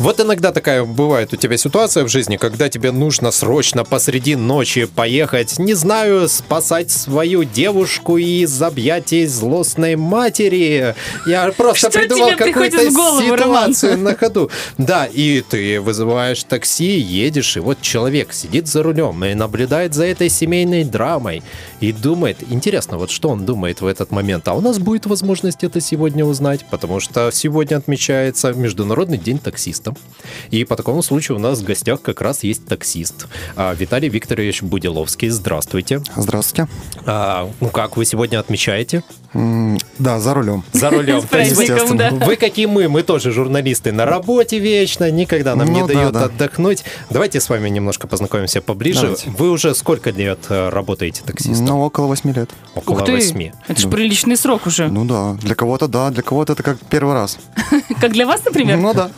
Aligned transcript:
Вот 0.00 0.18
иногда 0.18 0.50
такая 0.50 0.82
бывает 0.86 1.34
у 1.34 1.36
тебя 1.36 1.58
ситуация 1.58 2.04
в 2.04 2.08
жизни, 2.08 2.38
когда 2.38 2.70
тебе 2.70 2.90
нужно 2.90 3.30
срочно 3.30 3.84
посреди 3.84 4.34
ночи 4.34 4.86
поехать, 4.86 5.58
не 5.58 5.74
знаю, 5.74 6.26
спасать 6.30 6.90
свою 6.90 7.44
девушку 7.44 8.16
из 8.16 8.62
объятий 8.62 9.26
злостной 9.26 9.96
матери. 9.96 10.94
Я 11.26 11.52
просто 11.52 11.90
Что 11.90 11.98
придумал 11.98 12.30
какую-то 12.30 12.90
голову, 12.92 13.20
ситуацию 13.20 13.92
Роман? 13.92 14.04
на 14.04 14.16
ходу. 14.16 14.50
Да, 14.78 15.04
и 15.04 15.42
ты 15.42 15.82
вызываешь 15.82 16.44
такси, 16.44 16.98
едешь, 16.98 17.58
и 17.58 17.60
вот 17.60 17.82
человек 17.82 18.32
сидит 18.32 18.68
за 18.68 18.82
рулем 18.82 19.22
и 19.22 19.34
наблюдает 19.34 19.92
за 19.92 20.06
этой 20.06 20.30
семейной 20.30 20.84
драмой 20.84 21.42
и 21.80 21.92
думает, 21.92 22.38
интересно, 22.48 22.96
вот 22.96 23.10
что 23.10 23.28
он 23.28 23.44
думает 23.44 23.82
в 23.82 23.86
этот 23.86 24.12
момент. 24.12 24.48
А 24.48 24.54
у 24.54 24.62
нас 24.62 24.78
будет 24.78 25.04
возможность 25.04 25.62
это 25.62 25.78
сегодня 25.82 26.24
узнать, 26.24 26.64
потому 26.70 27.00
что 27.00 27.30
сегодня 27.30 27.76
отмечается 27.76 28.54
Международный 28.54 29.18
день 29.18 29.38
таксиста. 29.94 30.10
И 30.50 30.64
по 30.64 30.76
такому 30.76 31.02
случаю 31.02 31.36
у 31.36 31.40
нас 31.40 31.60
в 31.60 31.64
гостях 31.64 32.02
как 32.02 32.20
раз 32.20 32.44
есть 32.44 32.66
таксист. 32.66 33.26
А, 33.56 33.74
Виталий 33.74 34.08
Викторович 34.08 34.62
Будиловский. 34.62 35.28
Здравствуйте. 35.28 36.02
Здравствуйте. 36.16 36.68
А, 37.06 37.50
ну 37.60 37.68
как 37.68 37.96
вы 37.96 38.04
сегодня 38.04 38.38
отмечаете? 38.38 39.02
Да, 39.32 40.18
за 40.18 40.34
рулем. 40.34 40.64
За 40.72 40.90
рулем. 40.90 41.22
Праздником, 41.30 41.96
да. 41.96 42.10
Вы, 42.10 42.36
как 42.36 42.58
и 42.58 42.66
мы, 42.66 42.88
мы 42.88 43.02
тоже 43.02 43.30
журналисты 43.30 43.92
на 43.92 44.04
работе 44.04 44.58
вечно, 44.58 45.10
никогда 45.10 45.54
нам 45.54 45.72
не 45.72 45.80
Ну 45.80 45.86
да, 45.86 45.94
дают 45.94 46.12
да. 46.12 46.24
отдохнуть. 46.24 46.84
Давайте 47.10 47.40
с 47.40 47.48
вами 47.48 47.68
немножко 47.68 48.06
познакомимся 48.08 48.60
поближе. 48.60 49.02
Давайте. 49.02 49.30
Вы 49.30 49.50
уже 49.50 49.74
сколько 49.74 50.10
лет 50.10 50.40
э, 50.48 50.68
работаете 50.70 51.22
таксистом? 51.24 51.66
Ну, 51.66 51.80
около 51.82 52.06
восьми 52.08 52.32
лет. 52.32 52.50
Около 52.74 53.04
восьми. 53.04 53.52
это 53.68 53.80
же 53.80 53.86
Да. 53.88 53.96
приличный 53.96 54.36
срок 54.36 54.66
уже. 54.66 54.88
Ну 54.88 55.04
да, 55.04 55.34
для 55.34 55.54
кого-то 55.54 55.86
да, 55.86 56.10
для 56.10 56.22
кого-то 56.22 56.54
это 56.54 56.62
как 56.62 56.78
первый 56.90 57.14
раз. 57.14 57.38
Как 58.00 58.12
для 58.12 58.26
вас, 58.26 58.44
например? 58.44 58.78
Ну 58.78 58.94
да. 58.94 59.10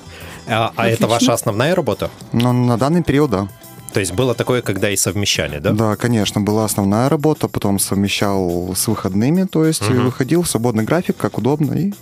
А, 0.48 0.72
а 0.76 0.88
это 0.88 1.06
ваша 1.06 1.32
основная 1.32 1.74
работа? 1.74 2.10
Но 2.32 2.52
на 2.52 2.76
данный 2.76 3.02
период, 3.02 3.30
да. 3.30 3.48
То 3.92 4.00
есть 4.00 4.12
было 4.12 4.34
такое, 4.34 4.62
когда 4.62 4.88
и 4.90 4.96
совмещали, 4.96 5.58
да? 5.58 5.72
Да, 5.72 5.96
конечно, 5.96 6.40
была 6.40 6.64
основная 6.64 7.08
работа, 7.08 7.48
потом 7.48 7.78
совмещал 7.78 8.72
с 8.74 8.88
выходными, 8.88 9.44
то 9.44 9.64
есть 9.66 9.82
Мгм. 9.88 10.06
выходил 10.06 10.42
в 10.42 10.48
свободный 10.48 10.84
график, 10.84 11.16
как 11.18 11.36
удобно. 11.38 11.74
И... 11.74 11.92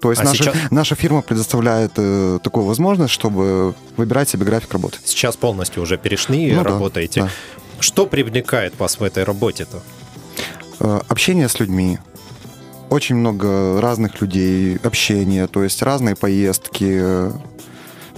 То 0.00 0.10
есть 0.10 0.22
А 0.22 0.24
наша, 0.24 0.44
сейчас- 0.44 0.56
наша 0.70 0.94
фирма 0.96 1.22
предоставляет 1.22 1.92
э, 1.96 2.38
такую 2.42 2.64
возможность, 2.66 3.12
чтобы 3.12 3.74
выбирать 3.96 4.28
себе 4.28 4.44
график 4.44 4.72
работы. 4.72 4.98
Сейчас 5.04 5.36
полностью 5.36 5.82
уже 5.82 5.98
перешли 5.98 6.48
и 6.48 6.52
Ну 6.52 6.64
да, 6.64 6.70
работаете. 6.70 7.22
да. 7.22 7.28
Что 7.78 8.06
привлекает 8.06 8.78
вас 8.80 8.98
в 8.98 9.02
этой 9.04 9.22
работе-то? 9.24 9.80
Э, 10.80 11.00
Общение 11.08 11.48
с 11.48 11.60
людьми. 11.60 11.98
Очень 12.88 13.16
много 13.16 13.80
разных 13.80 14.20
людей, 14.20 14.78
общения, 14.82 15.46
то 15.46 15.62
есть 15.62 15.80
разные 15.82 16.16
поездки. 16.16 17.30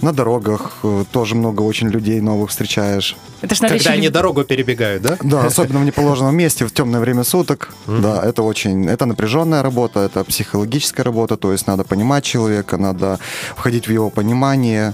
На 0.03 0.11
дорогах 0.11 0.79
э, 0.83 1.05
тоже 1.11 1.35
много 1.35 1.61
очень 1.61 1.87
людей 1.87 2.19
новых 2.21 2.49
встречаешь. 2.49 3.15
Это 3.41 3.55
ж 3.55 3.59
Когда 3.59 3.75
еще 3.75 3.89
они 3.89 4.07
люб- 4.07 4.13
дорогу 4.13 4.43
перебегают, 4.43 5.01
да? 5.01 5.17
Да, 5.23 5.45
особенно 5.45 5.79
в 5.79 5.85
неположенном 5.85 6.35
месте, 6.35 6.65
в 6.65 6.71
темное 6.71 6.99
время 6.99 7.23
суток. 7.23 7.73
Да, 7.87 8.21
это 8.21 8.43
очень, 8.43 8.85
это 8.89 9.05
напряженная 9.05 9.63
работа, 9.63 10.01
это 10.01 10.23
психологическая 10.25 11.05
работа, 11.05 11.37
то 11.37 11.51
есть 11.53 11.67
надо 11.67 11.83
понимать 11.83 12.25
человека, 12.25 12.77
надо 12.77 13.17
входить 13.55 13.87
в 13.87 13.91
его 13.91 14.09
понимание. 14.09 14.93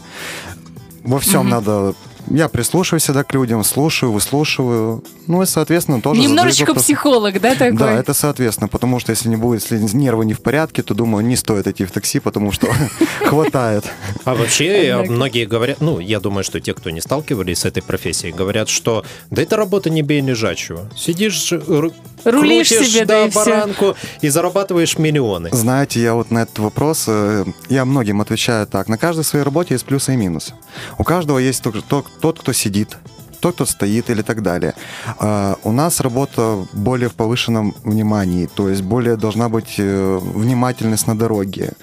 Во 1.03 1.17
всем 1.19 1.49
надо... 1.49 1.93
Я 2.27 2.47
прислушиваюсь 2.49 3.03
всегда 3.03 3.23
к 3.23 3.33
людям, 3.33 3.63
слушаю, 3.63 4.11
выслушиваю. 4.11 5.03
Ну 5.27 5.41
и, 5.41 5.45
соответственно, 5.45 6.01
тоже... 6.01 6.21
Немножечко 6.21 6.73
психолог, 6.73 7.39
да, 7.39 7.55
такой? 7.55 7.77
Да, 7.77 7.93
это 7.93 8.13
соответственно, 8.13 8.67
потому 8.67 8.99
что 8.99 9.11
если 9.11 9.29
не 9.29 9.35
будет, 9.35 9.61
если 9.61 9.77
нервы 9.95 10.25
не 10.25 10.33
в 10.33 10.41
порядке, 10.41 10.83
то, 10.83 10.93
думаю, 10.93 11.25
не 11.25 11.35
стоит 11.35 11.67
идти 11.67 11.85
в 11.85 11.91
такси, 11.91 12.19
потому 12.19 12.51
что 12.51 12.67
хватает. 13.25 13.85
А 14.25 14.35
вообще 14.35 14.87
э, 14.87 15.03
многие 15.03 15.45
говорят, 15.45 15.81
ну, 15.81 15.99
я 15.99 16.19
думаю, 16.19 16.43
что 16.43 16.59
те, 16.59 16.73
кто 16.73 16.89
не 16.89 17.01
сталкивались 17.01 17.59
с 17.59 17.65
этой 17.65 17.81
профессией, 17.83 18.33
говорят, 18.33 18.69
что 18.69 19.05
да 19.29 19.41
это 19.41 19.55
работа 19.55 19.89
не 19.89 20.01
бей 20.01 20.21
лежачего. 20.21 20.89
Сидишь, 20.95 21.51
ру- 21.51 21.93
Рулишь 22.25 22.69
себе, 22.69 23.05
да, 23.05 23.25
и 23.25 23.31
баранку 23.31 23.95
и 24.21 24.29
зарабатываешь 24.29 24.97
миллионы. 24.97 25.49
Знаете, 25.51 26.01
я 26.01 26.13
вот 26.13 26.31
на 26.31 26.39
этот 26.43 26.59
вопрос, 26.59 27.05
э, 27.07 27.45
я 27.69 27.85
многим 27.85 28.21
отвечаю 28.21 28.67
так. 28.67 28.87
На 28.87 28.97
каждой 28.97 29.23
своей 29.23 29.45
работе 29.45 29.73
есть 29.75 29.85
плюсы 29.85 30.13
и 30.13 30.17
минусы. 30.17 30.53
У 30.97 31.03
каждого 31.03 31.37
есть 31.39 31.63
тот, 31.63 32.05
тот, 32.21 32.39
кто 32.39 32.53
сидит, 32.53 32.97
тот, 33.39 33.55
кто 33.55 33.65
стоит 33.65 34.09
или 34.09 34.21
так 34.21 34.41
далее. 34.41 34.73
А, 35.17 35.55
у 35.63 35.71
нас 35.71 36.01
работа 36.01 36.65
более 36.73 37.09
в 37.09 37.13
повышенном 37.13 37.75
внимании, 37.83 38.49
то 38.53 38.69
есть 38.69 38.81
более 38.81 39.15
должна 39.15 39.49
быть 39.49 39.75
э, 39.77 40.19
внимательность 40.21 41.07
на 41.07 41.17
дороге. 41.17 41.73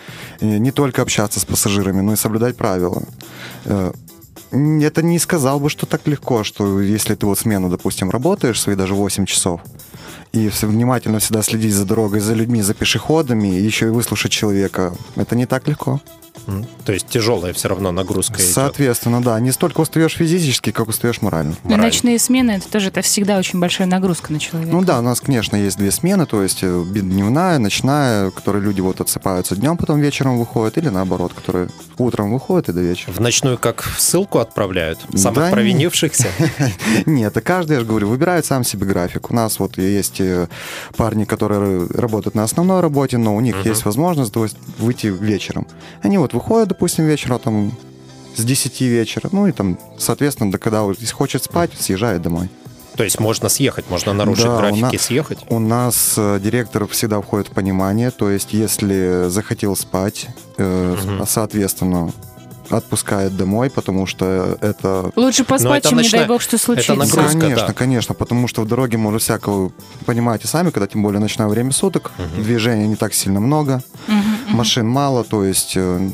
Не 0.40 0.70
только 0.70 1.02
общаться 1.02 1.40
с 1.40 1.44
пассажирами, 1.44 2.02
но 2.02 2.12
и 2.12 2.16
соблюдать 2.16 2.56
правила. 2.56 3.02
Это 4.52 5.02
не 5.02 5.18
сказал 5.18 5.60
бы, 5.60 5.70
что 5.70 5.86
так 5.86 6.06
легко, 6.06 6.44
что 6.44 6.80
если 6.80 7.14
ты 7.14 7.26
вот 7.26 7.38
смену, 7.38 7.68
допустим, 7.68 8.10
работаешь 8.10 8.60
свои 8.60 8.76
даже 8.76 8.94
8 8.94 9.26
часов, 9.26 9.60
и 10.32 10.48
внимательно 10.62 11.18
всегда 11.18 11.42
следить 11.42 11.74
за 11.74 11.84
дорогой, 11.84 12.20
за 12.20 12.34
людьми, 12.34 12.62
за 12.62 12.74
пешеходами, 12.74 13.48
и 13.48 13.62
еще 13.62 13.86
и 13.86 13.90
выслушать 13.90 14.32
человека, 14.32 14.92
это 15.16 15.34
не 15.34 15.46
так 15.46 15.66
легко. 15.68 16.00
То 16.84 16.92
есть 16.92 17.08
тяжелая 17.08 17.52
все 17.52 17.68
равно 17.68 17.92
нагрузка 17.92 18.36
идет. 18.36 18.52
Соответственно, 18.52 19.22
да, 19.22 19.38
не 19.40 19.52
столько 19.52 19.80
устаешь 19.80 20.14
физически, 20.14 20.70
как 20.70 20.88
устаешь 20.88 21.20
морально. 21.22 21.52
Ну, 21.64 21.70
Морально. 21.70 21.86
ночные 21.86 22.18
смены, 22.18 22.52
это 22.52 22.68
тоже 22.70 22.88
это 22.88 23.02
всегда 23.02 23.38
очень 23.38 23.58
большая 23.58 23.86
нагрузка 23.86 24.32
на 24.32 24.38
человека. 24.38 24.72
Ну 24.72 24.82
да, 24.82 24.98
у 24.98 25.02
нас, 25.02 25.20
конечно, 25.20 25.56
есть 25.56 25.78
две 25.78 25.90
смены, 25.90 26.26
то 26.26 26.42
есть 26.42 26.60
э, 26.62 26.84
дневная, 26.86 27.58
ночная, 27.58 28.30
которые 28.30 28.62
люди 28.62 28.80
вот 28.80 29.00
отсыпаются 29.00 29.56
днем, 29.56 29.76
потом 29.76 30.00
вечером 30.00 30.38
выходят, 30.38 30.78
или 30.78 30.88
наоборот, 30.88 31.32
которые 31.32 31.68
утром 31.98 32.32
выходят 32.32 32.68
и 32.68 32.72
до 32.72 32.80
вечера. 32.80 33.12
В 33.12 33.20
ночную 33.20 33.58
как 33.58 33.82
в 33.82 34.00
ссылку 34.00 34.38
отправляют? 34.38 35.00
Самых 35.14 35.36
Да 35.38 35.50
провинившихся? 35.50 36.28
Нет, 37.06 37.32
это 37.32 37.40
каждый, 37.40 37.74
я 37.74 37.80
же 37.80 37.86
говорю, 37.86 38.08
выбирает 38.08 38.46
сам 38.46 38.64
себе 38.64 38.86
график. 38.86 39.30
У 39.30 39.34
нас 39.34 39.58
вот 39.58 39.78
есть 39.78 40.20
э, 40.20 40.48
парни, 40.96 41.24
которые 41.24 41.86
работают 41.88 42.34
на 42.34 42.44
основной 42.44 42.80
работе, 42.80 43.18
но 43.18 43.34
у 43.34 43.40
них 43.40 43.64
есть 43.64 43.84
возможность 43.84 44.34
выйти 44.78 45.08
вечером. 45.08 45.66
Они 46.02 46.18
вот 46.18 46.25
выходят, 46.32 46.68
допустим, 46.68 47.06
вечером 47.06 47.38
там 47.38 47.72
с 48.36 48.44
10 48.44 48.80
вечера, 48.82 49.28
ну 49.32 49.46
и 49.46 49.52
там, 49.52 49.78
соответственно, 49.98 50.50
до 50.52 50.58
когда 50.58 50.82
вот, 50.82 50.98
если 51.00 51.14
хочет 51.14 51.42
спать, 51.44 51.70
съезжает 51.78 52.22
домой. 52.22 52.48
То 52.96 53.04
есть 53.04 53.20
можно 53.20 53.48
съехать, 53.50 53.84
можно 53.90 54.12
нарушить 54.14 54.44
Да, 54.44 54.54
у 54.54 54.58
графики, 54.58 54.80
нас- 54.94 55.02
съехать? 55.02 55.38
У 55.50 55.58
нас 55.58 56.14
э, 56.16 56.40
директор 56.42 56.86
всегда 56.86 57.20
входит 57.20 57.48
в 57.48 57.50
понимание, 57.50 58.10
то 58.10 58.30
есть 58.30 58.54
если 58.54 59.28
захотел 59.28 59.76
спать, 59.76 60.28
э, 60.56 60.96
Мгм. 61.04 61.26
соответственно, 61.26 62.10
отпускает 62.70 63.36
домой, 63.36 63.70
потому 63.70 64.06
что 64.06 64.58
это 64.60 65.10
Лучше 65.16 65.44
поспать, 65.44 65.80
это 65.80 65.88
чем, 65.90 65.98
не 65.98 66.04
ночная- 66.04 66.20
дай 66.22 66.28
бог, 66.28 66.42
что 66.42 66.58
случится. 66.58 66.94
нагрузка. 66.94 67.38
конечно, 67.38 67.66
да. 67.68 67.72
конечно, 67.72 68.14
потому 68.14 68.48
что 68.48 68.62
в 68.62 68.66
дороге 68.68 68.96
можно 68.98 69.18
всякого, 69.18 69.72
понимаете 70.04 70.48
сами, 70.48 70.70
когда 70.70 70.86
тем 70.86 71.02
более 71.02 71.20
ночное 71.20 71.46
время 71.48 71.72
суток, 71.72 72.12
Мгм. 72.18 72.42
движения 72.42 72.86
не 72.86 72.96
так 72.96 73.14
сильно 73.14 73.40
много, 73.40 73.82
мгм. 74.06 74.56
машин 74.56 74.88
мало, 74.88 75.24
то 75.24 75.44
есть 75.44 75.74
э, 75.76 76.10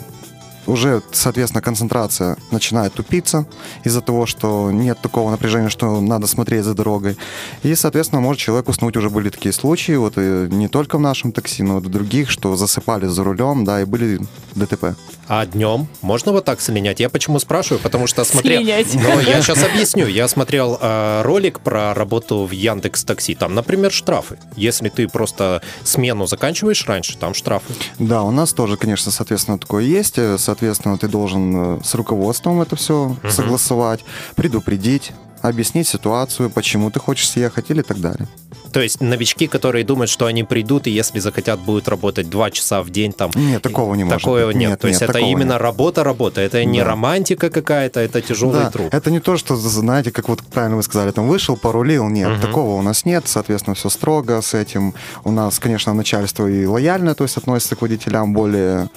уже, 0.67 1.03
соответственно, 1.13 1.63
концентрация 1.63 2.37
начинает 2.51 2.95
тупиться 2.95 3.47
из-за 3.85 4.01
того, 4.01 4.27
что 4.27 4.71
нет 4.71 4.99
такого 5.01 5.31
напряжения, 5.31 5.69
что 5.69 6.01
надо 6.01 6.27
смотреть 6.27 6.65
за 6.65 6.75
дорогой. 6.75 7.17
И, 7.63 7.75
соответственно, 7.75 8.21
может 8.21 8.41
человек 8.41 8.69
уснуть. 8.69 8.97
Уже 8.97 9.11
были 9.11 9.31
такие 9.31 9.53
случаи, 9.53 9.93
вот 9.93 10.15
и 10.17 10.49
не 10.51 10.69
только 10.69 10.99
в 10.99 11.01
нашем 11.01 11.33
такси, 11.33 11.63
но 11.63 11.79
и 11.79 11.81
в 11.81 11.89
других, 11.89 12.31
что 12.31 12.57
засыпали 12.57 13.07
за 13.07 13.25
рулем, 13.25 13.65
да, 13.65 13.83
и 13.83 13.85
были 13.85 14.21
ДТП. 14.55 14.97
А 15.29 15.47
днем 15.47 15.87
можно 16.03 16.33
вот 16.33 16.45
так 16.45 16.61
слинять? 16.61 17.01
Я 17.01 17.09
почему 17.09 17.39
спрашиваю? 17.39 17.81
Потому 17.81 18.07
что 18.07 18.25
смотрел... 18.25 18.61
Слинять. 18.61 18.95
Ну, 18.95 19.21
я 19.21 19.41
сейчас 19.41 19.63
объясню. 19.63 20.07
Я 20.07 20.29
смотрел 20.29 20.79
э, 20.81 21.23
ролик 21.23 21.61
про 21.61 21.95
работу 21.95 22.45
в 22.45 22.51
Яндекс 22.51 23.05
Такси. 23.05 23.35
Там, 23.35 23.55
например, 23.55 23.93
штрафы. 23.93 24.39
Если 24.57 24.89
ты 24.89 25.09
просто 25.09 25.63
смену 25.85 26.27
заканчиваешь 26.27 26.87
раньше, 26.87 27.17
там 27.17 27.35
штрафы. 27.35 27.73
Да, 27.99 28.23
у 28.25 28.31
нас 28.31 28.53
тоже, 28.53 28.77
конечно, 28.77 29.11
соответственно, 29.11 29.59
такое 29.59 29.85
есть. 29.85 30.19
Э, 30.19 30.37
Соответственно, 30.53 30.99
ты 30.99 31.09
должен 31.09 31.53
э, 31.57 31.79
с 31.83 31.95
руководством 31.95 32.61
это 32.61 32.77
все 32.77 33.17
согласовать, 33.31 34.05
предупредить, 34.37 35.13
объяснить 35.41 35.89
ситуацию, 35.89 36.51
почему 36.51 36.91
ты 36.91 37.01
хочешь 37.01 37.31
съехать 37.31 37.71
или 37.71 37.81
так 37.81 38.01
далее. 38.01 38.29
То 38.71 38.81
есть 38.81 39.01
новички, 39.01 39.47
которые 39.49 39.83
думают, 39.85 40.11
что 40.11 40.27
они 40.27 40.45
придут, 40.45 40.87
и 40.87 40.91
если 40.91 41.21
захотят, 41.21 41.59
будут 41.61 41.89
работать 41.89 42.29
два 42.29 42.51
часа 42.51 42.83
в 42.83 42.91
день 42.91 43.13
там. 43.13 43.31
Нет, 43.35 43.63
такого 43.63 43.95
не 43.95 44.05
может 44.05 44.21
Такого 44.21 44.47
быть. 44.47 44.57
нет. 44.57 44.71
Нет, 44.71 44.81
То 44.81 44.89
есть 44.89 45.01
нет, 45.01 45.09
это 45.11 45.19
такого 45.19 45.31
именно 45.31 45.53
нет. 45.55 45.61
работа, 45.63 46.05
работа. 46.05 46.41
Это 46.43 46.65
не 46.67 46.81
Да. 46.81 46.85
романтика 46.87 47.49
какая-то, 47.51 48.01
это 48.01 48.21
тяжелый 48.21 48.61
Да, 48.65 48.71
труд. 48.71 48.93
это 48.95 49.11
не 49.11 49.21
то, 49.21 49.37
что, 49.39 49.57
знаете, 49.57 50.11
как 50.11 50.29
вот 50.29 50.43
правильно 50.43 50.77
вы 50.77 50.83
сказали, 50.83 51.11
там 51.13 51.27
вышел, 51.29 51.57
порулил, 51.57 52.09
нет, 52.09 52.29
Мгм. 52.31 52.41
такого 52.41 52.75
у 52.79 52.83
нас 52.83 53.07
нет, 53.07 53.25
соответственно, 53.27 53.75
все 53.75 53.89
строго 53.89 54.41
с 54.43 54.53
этим. 54.55 54.93
У 55.25 55.31
нас, 55.33 55.59
конечно, 55.59 55.95
начальство 55.95 56.47
и 56.47 56.67
лояльно, 56.67 57.15
то 57.15 57.25
есть 57.25 57.39
относится 57.39 57.75
к 57.77 57.81
водителям 57.83 58.33
более 58.35 58.91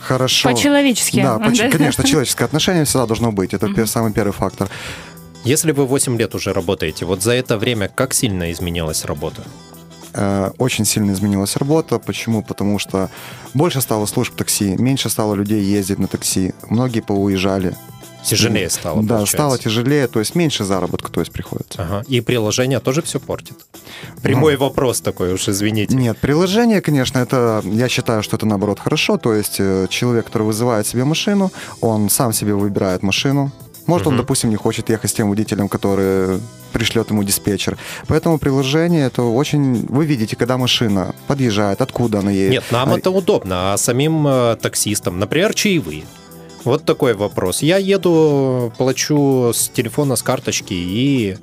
хорошо. 0.00 0.50
По-человечески. 0.50 1.22
Да, 1.22 1.38
по- 1.38 1.50
Да? 1.50 1.68
конечно, 1.70 2.04
человеческое 2.04 2.44
отношение 2.46 2.84
всегда 2.84 3.06
должно 3.06 3.32
быть. 3.32 3.54
Это 3.54 3.66
пер- 3.66 3.86
самый 3.86 4.12
первый 4.12 4.32
фактор. 4.32 4.68
Если 5.44 5.72
вы 5.72 5.86
8 5.86 6.18
лет 6.18 6.34
уже 6.34 6.52
работаете, 6.52 7.04
вот 7.06 7.22
за 7.22 7.32
это 7.32 7.56
время 7.58 7.88
как 7.88 8.12
сильно 8.14 8.50
изменилась 8.52 9.04
работа? 9.04 9.42
Э, 10.12 10.50
Очень 10.58 10.84
сильно 10.84 11.12
изменилась 11.12 11.56
работа. 11.56 11.98
Почему? 11.98 12.42
Потому 12.42 12.78
что 12.78 13.08
больше 13.54 13.80
стало 13.80 14.06
служб 14.06 14.34
такси, 14.34 14.76
меньше 14.76 15.08
стало 15.08 15.34
людей 15.34 15.62
ездить 15.62 15.98
на 15.98 16.08
такси. 16.08 16.52
Многие 16.68 17.00
поуезжали. 17.00 17.76
Тяжелее 18.24 18.68
стало, 18.70 19.02
Да, 19.02 19.08
получается. 19.16 19.36
стало 19.36 19.58
тяжелее, 19.58 20.06
то 20.08 20.18
есть 20.20 20.34
меньше 20.34 20.64
заработка, 20.64 21.10
то 21.10 21.20
есть 21.20 21.32
приходится. 21.32 21.82
Ага. 21.82 22.04
И 22.08 22.20
приложение 22.20 22.80
тоже 22.80 23.02
все 23.02 23.18
портит. 23.20 23.56
Прямой 24.22 24.56
вопрос 24.56 25.00
такой 25.00 25.32
уж, 25.32 25.48
извините. 25.48 25.94
Нет, 25.96 26.18
приложение, 26.18 26.80
конечно, 26.80 27.18
это, 27.18 27.62
я 27.64 27.88
считаю, 27.88 28.22
что 28.22 28.36
это 28.36 28.46
наоборот 28.46 28.78
хорошо. 28.80 29.16
То 29.16 29.34
есть 29.34 29.56
э, 29.58 29.86
человек, 29.88 30.26
который 30.26 30.44
вызывает 30.44 30.86
себе 30.86 31.04
машину, 31.04 31.50
он 31.80 32.08
сам 32.10 32.32
себе 32.32 32.54
выбирает 32.54 33.02
машину. 33.02 33.50
Может, 33.86 34.06
он, 34.06 34.14
Мгм. 34.14 34.22
допустим, 34.22 34.30
допустим, 34.30 34.50
не 34.50 34.56
хочет 34.56 34.88
ехать 34.90 35.10
с 35.10 35.14
тем 35.14 35.28
водителем, 35.30 35.68
который 35.68 36.40
пришлет 36.72 37.10
ему 37.10 37.24
диспетчер. 37.24 37.76
Поэтому 38.06 38.38
приложение 38.38 39.06
это 39.06 39.22
очень... 39.22 39.84
Вы 39.88 40.06
видите, 40.06 40.36
когда 40.36 40.56
машина 40.58 41.14
подъезжает, 41.26 41.80
откуда 41.80 42.20
она 42.20 42.30
едет. 42.30 42.50
Нет, 42.52 42.64
нам 42.70 42.92
А- 42.92 42.98
это 42.98 43.10
удобно, 43.10 43.72
а 43.72 43.76
самим 43.78 44.24
э, 44.28 44.56
таксистам, 44.62 45.18
например, 45.18 45.54
чаевые. 45.54 46.04
Вот 46.64 46.84
такой 46.84 47.14
вопрос. 47.14 47.62
Я 47.62 47.78
еду, 47.78 48.72
плачу 48.76 49.52
с 49.54 49.68
телефона, 49.68 50.16
с 50.16 50.22
карточки 50.22 50.74
и 50.74 51.36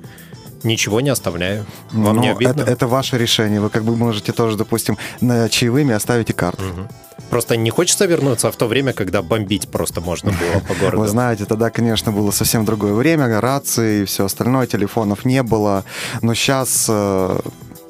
ничего 0.62 1.00
не 1.00 1.10
оставляю. 1.10 1.66
Вам 1.92 2.16
Ну, 2.16 2.22
не 2.22 2.30
обидно? 2.32 2.62
Это, 2.62 2.70
это 2.70 2.86
ваше 2.86 3.18
решение. 3.18 3.60
Вы 3.60 3.70
как 3.70 3.84
бы 3.84 3.96
можете 3.96 4.32
тоже, 4.32 4.56
допустим, 4.56 4.96
на 5.20 5.48
чаевыми 5.48 5.94
оставить 5.94 6.30
и 6.30 6.32
карту. 6.32 6.62
Мгм. 6.62 6.88
Просто 7.30 7.56
не 7.56 7.70
хочется 7.70 8.06
вернуться 8.06 8.50
в 8.50 8.56
то 8.56 8.66
время, 8.66 8.92
когда 8.92 9.22
бомбить 9.22 9.68
просто 9.68 10.00
можно 10.00 10.30
было 10.30 10.60
по 10.66 10.74
городу. 10.74 11.02
Вы 11.02 11.08
знаете, 11.08 11.44
тогда, 11.44 11.70
конечно, 11.70 12.10
было 12.10 12.30
совсем 12.30 12.64
другое 12.64 12.94
время, 12.94 13.40
рации 13.40 14.02
и 14.02 14.04
все 14.04 14.24
остальное, 14.24 14.66
телефонов 14.66 15.24
не 15.24 15.42
было. 15.42 15.84
Но 16.22 16.34
сейчас 16.34 16.88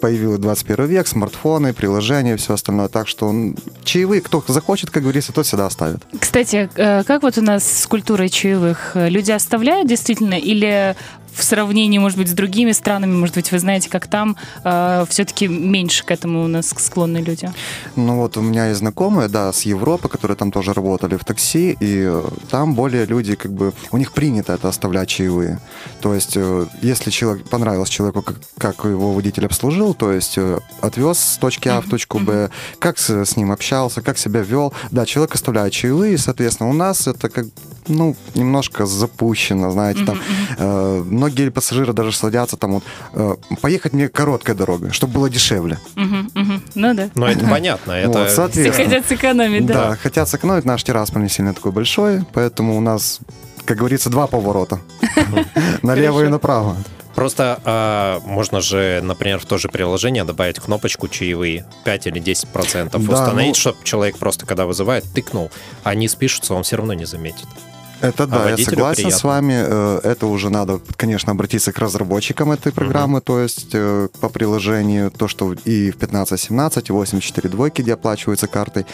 появился 0.01 0.41
21 0.41 0.87
век, 0.87 1.07
смартфоны, 1.07 1.73
приложения, 1.73 2.37
все 2.37 2.55
остальное. 2.55 2.89
Так 2.89 3.09
что 3.09 3.29
м, 3.31 3.57
чаевые, 3.85 4.21
кто 4.21 4.43
захочет, 4.47 4.91
как 4.91 5.03
говорится, 5.03 5.33
тот 5.33 5.47
всегда 5.47 5.67
оставит. 5.67 6.01
Кстати, 6.19 6.71
э, 6.75 7.03
как 7.05 7.23
вот 7.23 7.39
у 7.39 7.43
нас 7.43 7.65
с 7.65 7.87
культурой 7.87 8.29
чаевых? 8.29 8.93
Люди 8.95 9.31
оставляют 9.31 9.89
действительно 9.89 10.35
или 10.35 10.97
в 11.39 11.45
сравнении, 11.45 11.99
может 11.99 12.19
быть, 12.19 12.29
с 12.29 12.33
другими 12.33 12.73
странами, 12.73 13.13
может 13.13 13.35
быть, 13.35 13.53
вы 13.53 13.59
знаете, 13.59 13.89
как 13.89 14.07
там 14.07 14.37
все-таки 15.09 15.49
меньше 15.49 16.05
к 16.05 16.11
этому 16.11 16.45
у 16.45 16.49
нас 16.49 16.69
склонны 16.77 17.19
люди? 17.19 17.51
Ну 17.97 18.17
вот 18.17 18.37
у 18.37 18.41
меня 18.41 18.69
есть 18.69 18.81
знакомые, 18.81 19.29
да, 19.29 19.53
с 19.53 19.63
Европы, 19.63 20.09
которые 20.09 20.37
там 20.37 20.51
тоже 20.51 20.73
работали 20.73 21.17
в 21.17 21.25
такси, 21.25 21.77
и 21.81 22.05
э, 22.07 22.25
там 22.51 22.75
более 22.75 23.07
люди, 23.07 23.35
как 23.35 23.53
бы, 23.53 23.73
у 23.91 23.99
них 23.99 24.13
принято 24.13 24.53
это 24.53 24.69
оставлять 24.69 25.09
чаевые. 25.09 25.61
То 26.01 26.15
есть, 26.15 26.37
э, 26.37 26.67
если 26.83 27.11
человек, 27.11 27.49
понравилось 27.49 27.89
человеку, 27.89 28.23
как, 28.23 28.37
как 28.59 28.85
его 28.85 29.13
водитель 29.13 29.47
обслужил, 29.47 29.95
то 29.95 30.13
есть 30.13 30.39
э, 30.39 30.59
отвез 30.81 31.19
с 31.19 31.39
точки 31.39 31.69
А 31.69 31.81
в 31.81 31.89
точку 31.89 32.19
Б, 32.19 32.51
как 32.79 32.99
с, 32.99 33.11
с 33.11 33.37
ним 33.37 33.53
общался, 33.53 34.03
как 34.03 34.19
себя 34.19 34.41
вел, 34.41 34.73
да, 34.91 35.07
человек 35.07 35.35
оставляет 35.35 35.73
чаевые, 35.73 36.15
и, 36.15 36.17
соответственно, 36.19 36.71
у 36.71 36.75
нас 36.75 37.07
это 37.07 37.29
как, 37.29 37.47
ну, 37.89 38.17
немножко 38.35 38.87
запущено, 38.87 39.71
знаете, 39.71 40.05
там, 40.05 40.21
э, 40.59 41.05
многие 41.29 41.51
пассажиры 41.51 41.93
даже 41.93 42.13
садятся 42.13 42.57
там 42.57 42.75
вот, 42.75 42.85
э, 43.15 43.35
поехать 43.61 43.93
мне 43.93 44.09
короткой 44.09 44.55
дорогой, 44.55 44.91
чтобы 44.93 45.15
было 45.15 45.31
дешевле. 45.31 45.79
Ну 46.75 46.95
да. 46.95 47.11
Но 47.15 47.29
это 47.29 47.47
понятно. 47.47 47.95
Вот, 47.95 48.11
Это 48.11 48.27
Все 48.27 48.37
соответственно. 48.37 48.85
хотят 48.89 49.07
сэкономить, 49.07 49.67
да. 49.67 49.75
Да, 49.91 49.97
хотят 49.97 50.29
сэкономить, 50.29 50.65
наш 50.65 50.83
Тирасполь 50.85 51.23
не 51.23 51.29
сильно 51.29 51.55
такой 51.55 51.73
большой, 51.73 52.25
поэтому 52.33 52.77
у 52.77 52.81
нас, 52.81 53.21
как 53.65 53.79
говорится, 53.79 54.11
два 54.11 54.27
поворота. 54.27 54.81
Налево 55.83 56.25
и 56.25 56.29
направо. 56.29 56.77
Просто 57.15 57.61
а, 57.65 58.21
можно 58.25 58.61
же, 58.61 59.01
например, 59.03 59.41
в 59.41 59.45
то 59.45 59.59
же 59.59 59.69
приложение 59.69 60.23
добавить 60.23 60.61
кнопочку 60.61 61.09
чаевые 61.09 61.67
5 61.85 62.07
или 62.07 62.21
10 62.21 62.49
процентов. 62.51 63.05
Да, 63.05 63.13
Установить, 63.13 63.49
ну- 63.49 63.55
чтобы 63.61 63.79
человек 63.83 64.19
просто, 64.19 64.47
когда 64.47 64.67
вызывает, 64.67 65.03
тыкнул. 65.13 65.51
а 65.83 65.91
Они 65.91 66.07
спишутся, 66.07 66.55
он 66.55 66.63
все 66.63 66.77
равно 66.77 66.93
не 66.93 67.07
заметит. 67.07 67.47
Это 68.01 68.27
да, 68.27 68.37
я 68.37 68.51
водителю 68.51 68.77
согласен 68.77 69.03
приятно. 69.03 69.19
с 69.19 69.25
вами. 69.25 69.55
Э, 69.57 70.01
Это 70.05 70.27
уже 70.27 70.51
надо, 70.51 70.81
конечно, 70.97 71.33
обратиться 71.33 71.73
к 71.73 71.79
разработчикам 71.79 72.53
этой 72.53 72.73
программы, 72.73 73.21
то 73.21 73.41
есть 73.41 73.71
э, 73.73 74.09
по 74.21 74.29
приложению, 74.29 75.11
то, 75.11 75.29
что 75.29 75.53
и 75.53 75.91
в 75.91 75.97
15.17, 75.97 76.81
и 76.81 76.93
8.4 76.93 77.49
двойки, 77.49 77.83
где 77.83 77.95
оплачиваются 77.95 78.47
картой. 78.47 78.87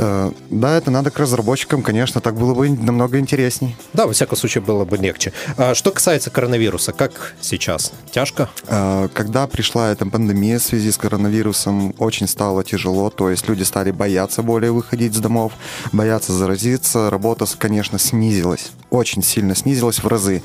Э, 0.00 0.32
Да, 0.48 0.76
это 0.76 0.90
надо 0.90 1.10
к 1.10 1.18
разработчикам, 1.18 1.82
конечно, 1.82 2.20
так 2.20 2.34
было 2.34 2.54
бы 2.54 2.70
намного 2.70 3.18
интересней. 3.18 3.76
Да, 3.92 4.06
во 4.06 4.12
всяком 4.12 4.36
случае, 4.38 4.62
было 4.62 4.84
бы 4.86 4.96
легче. 4.96 5.32
А 5.58 5.74
что 5.74 5.90
касается 5.90 6.30
коронавируса, 6.30 6.92
как 6.92 7.34
сейчас? 7.40 7.92
Тяжко? 8.10 8.48
Э, 8.66 9.08
Когда 9.12 9.46
пришла 9.46 9.90
эта 9.92 10.06
пандемия 10.06 10.58
в 10.58 10.62
связи 10.62 10.90
с 10.90 10.96
коронавирусом, 10.96 11.94
очень 11.98 12.26
стало 12.28 12.64
тяжело, 12.64 13.10
то 13.10 13.28
есть 13.30 13.46
люди 13.48 13.62
стали 13.62 13.90
бояться 13.90 14.42
более 14.42 14.72
выходить 14.72 15.14
с 15.14 15.18
домов, 15.18 15.52
бояться 15.92 16.32
заразиться, 16.32 17.10
работа, 17.10 17.44
конечно, 17.58 17.98
снизилась, 17.98 18.72
очень 18.90 19.22
сильно 19.22 19.54
снизилась 19.54 19.98
в 20.02 20.06
разы. 20.08 20.42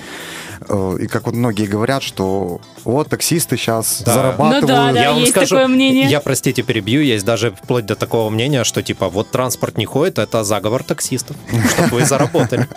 Э, 0.70 0.98
И 1.02 1.08
как 1.08 1.26
вот 1.26 1.36
многие 1.36 1.66
говорят, 1.68 2.04
что 2.04 2.60
вот 2.84 3.10
таксисты 3.10 3.58
сейчас 3.58 4.02
Да. 4.06 4.14
зарабатывают. 4.14 4.62
Ну 4.62 4.68
да, 4.68 4.94
да. 4.94 5.10
есть 5.12 5.34
такое 5.34 5.68
мнение. 5.68 6.08
Я, 6.10 6.20
простите, 6.22 6.64
перебью, 6.64 7.02
есть 7.02 7.26
даже 7.26 7.52
вплоть 7.52 7.86
до 7.86 7.96
такого 7.96 8.30
мнения, 8.30 8.64
что 8.64 8.82
типа 8.82 9.10
вот 9.10 9.32
транспорт 9.32 9.78
не 9.78 9.86
ходит, 9.86 10.20
это 10.20 10.44
заговор 10.44 10.84
таксистов, 10.84 11.36
чтобы 11.76 11.90
вы 12.00 12.06
заработали. 12.06 12.68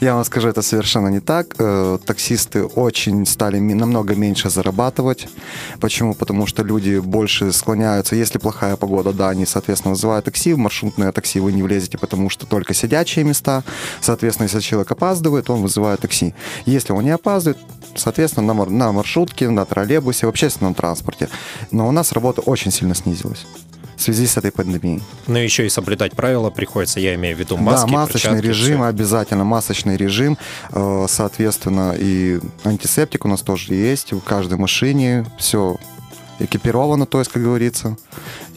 Я 0.00 0.14
вам 0.14 0.24
скажу, 0.24 0.48
это 0.48 0.62
совершенно 0.62 1.08
не 1.08 1.20
так. 1.20 1.54
Э, 1.58 1.98
Таксисты 2.06 2.64
очень 2.64 3.26
стали 3.26 3.58
намного 3.58 4.14
меньше 4.14 4.50
зарабатывать. 4.50 5.28
Почему? 5.80 6.14
Потому 6.14 6.46
что 6.46 6.62
люди 6.62 6.98
больше 6.98 7.52
склоняются. 7.52 8.16
Если 8.16 8.38
плохая 8.38 8.76
погода, 8.76 9.12
да, 9.12 9.28
они, 9.30 9.46
соответственно, 9.46 9.92
вызывают 9.94 10.24
такси. 10.24 10.52
В 10.54 10.58
маршрутное 10.58 11.12
такси 11.12 11.40
вы 11.40 11.52
не 11.52 11.62
влезете, 11.62 11.98
потому 11.98 12.30
что 12.30 12.46
только 12.46 12.74
сидячие 12.74 13.24
места. 13.24 13.62
Соответственно, 14.00 14.44
если 14.46 14.60
человек 14.60 14.90
опаздывает, 14.92 15.50
он 15.50 15.62
вызывает 15.62 16.00
такси. 16.00 16.34
Если 16.66 16.92
он 16.94 17.04
не 17.04 17.10
опаздывает, 17.10 17.58
соответственно, 17.94 18.54
на, 18.54 18.64
на 18.64 18.92
маршрутке, 18.92 19.48
на 19.50 19.64
троллейбусе, 19.64 20.26
в 20.26 20.28
общественном 20.28 20.74
транспорте. 20.74 21.28
Но 21.70 21.88
у 21.88 21.92
нас 21.92 22.12
работа 22.12 22.40
очень 22.40 22.70
сильно 22.70 22.94
снизилась 22.94 23.46
в 23.96 24.02
связи 24.02 24.26
с 24.26 24.36
этой 24.36 24.50
пандемией. 24.50 25.02
Но 25.26 25.38
еще 25.38 25.66
и 25.66 25.68
соблюдать 25.68 26.12
правила 26.12 26.50
приходится, 26.50 27.00
я 27.00 27.14
имею 27.14 27.36
в 27.36 27.38
виду 27.38 27.56
маски, 27.56 27.86
да, 27.86 27.92
масочный 27.92 28.30
перчатки, 28.32 28.46
режим, 28.46 28.78
всё. 28.78 28.84
обязательно 28.84 29.44
масочный 29.44 29.96
режим. 29.96 30.38
Э, 30.72 31.06
Соответственно, 31.08 31.94
и 31.96 32.40
антисептик 32.64 33.24
у 33.24 33.28
нас 33.28 33.42
тоже 33.42 33.74
есть 33.74 34.12
в 34.12 34.20
каждой 34.20 34.58
машине. 34.58 35.26
Все 35.38 35.76
экипировано, 36.38 37.06
то 37.06 37.18
есть, 37.18 37.30
как 37.30 37.42
говорится. 37.42 37.96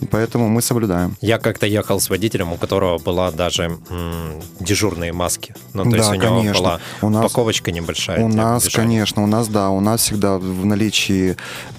И 0.02 0.06
поэтому 0.06 0.50
мы 0.50 0.62
соблюдаем. 0.62 1.16
Я 1.22 1.38
как-то 1.40 1.66
ехал 1.66 2.00
с 2.00 2.10
водителем, 2.10 2.54
у 2.54 2.58
которого 2.58 2.98
была 2.98 3.32
даже 3.32 3.78
м, 3.90 4.42
дежурные 4.60 5.14
маски. 5.14 5.54
Ну, 5.74 5.84
то 5.84 5.90
Да, 5.92 5.98
есть 5.98 6.10
у 6.10 6.14
него 6.16 6.38
конечно. 6.40 6.62
была 6.62 6.80
У 7.02 7.10
нас- 7.10 7.26
упаковочка 7.26 7.72
небольшая. 7.72 8.24
у 8.24 8.28
нас, 8.28 8.64
движения. 8.64 8.84
конечно, 8.86 9.24
у 9.24 9.28
нас, 9.28 9.48
да, 9.48 9.70
у 9.70 9.80
нас 9.80 10.02
всегда 10.02 10.38
в 10.38 10.66
наличии 10.66 11.36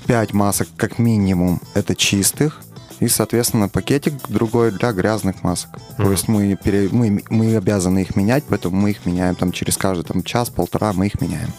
5 0.06 0.32
масок 0.34 0.68
как 0.76 0.98
минимум 0.98 1.60
это 1.74 1.94
чистых. 1.94 2.60
И, 3.00 3.06
соответственно, 3.06 3.68
пакетик 3.68 4.14
другой 4.28 4.72
для 4.72 4.90
грязных 4.90 5.44
масок. 5.44 5.70
То 5.96 6.02
Мгм. 6.02 6.10
есть 6.10 6.26
мы, 6.26 6.56
пере- 6.56 6.88
мы, 6.90 7.22
мы 7.30 7.54
обязаны 7.54 8.00
их 8.00 8.16
менять, 8.16 8.42
поэтому 8.48 8.76
мы 8.76 8.90
их 8.90 9.06
меняем 9.06 9.36
там 9.36 9.52
через 9.52 9.76
каждый 9.76 10.02
там, 10.02 10.24
час-полтора, 10.24 10.92
мы 10.92 11.06
их 11.06 11.20
меняем. 11.20 11.52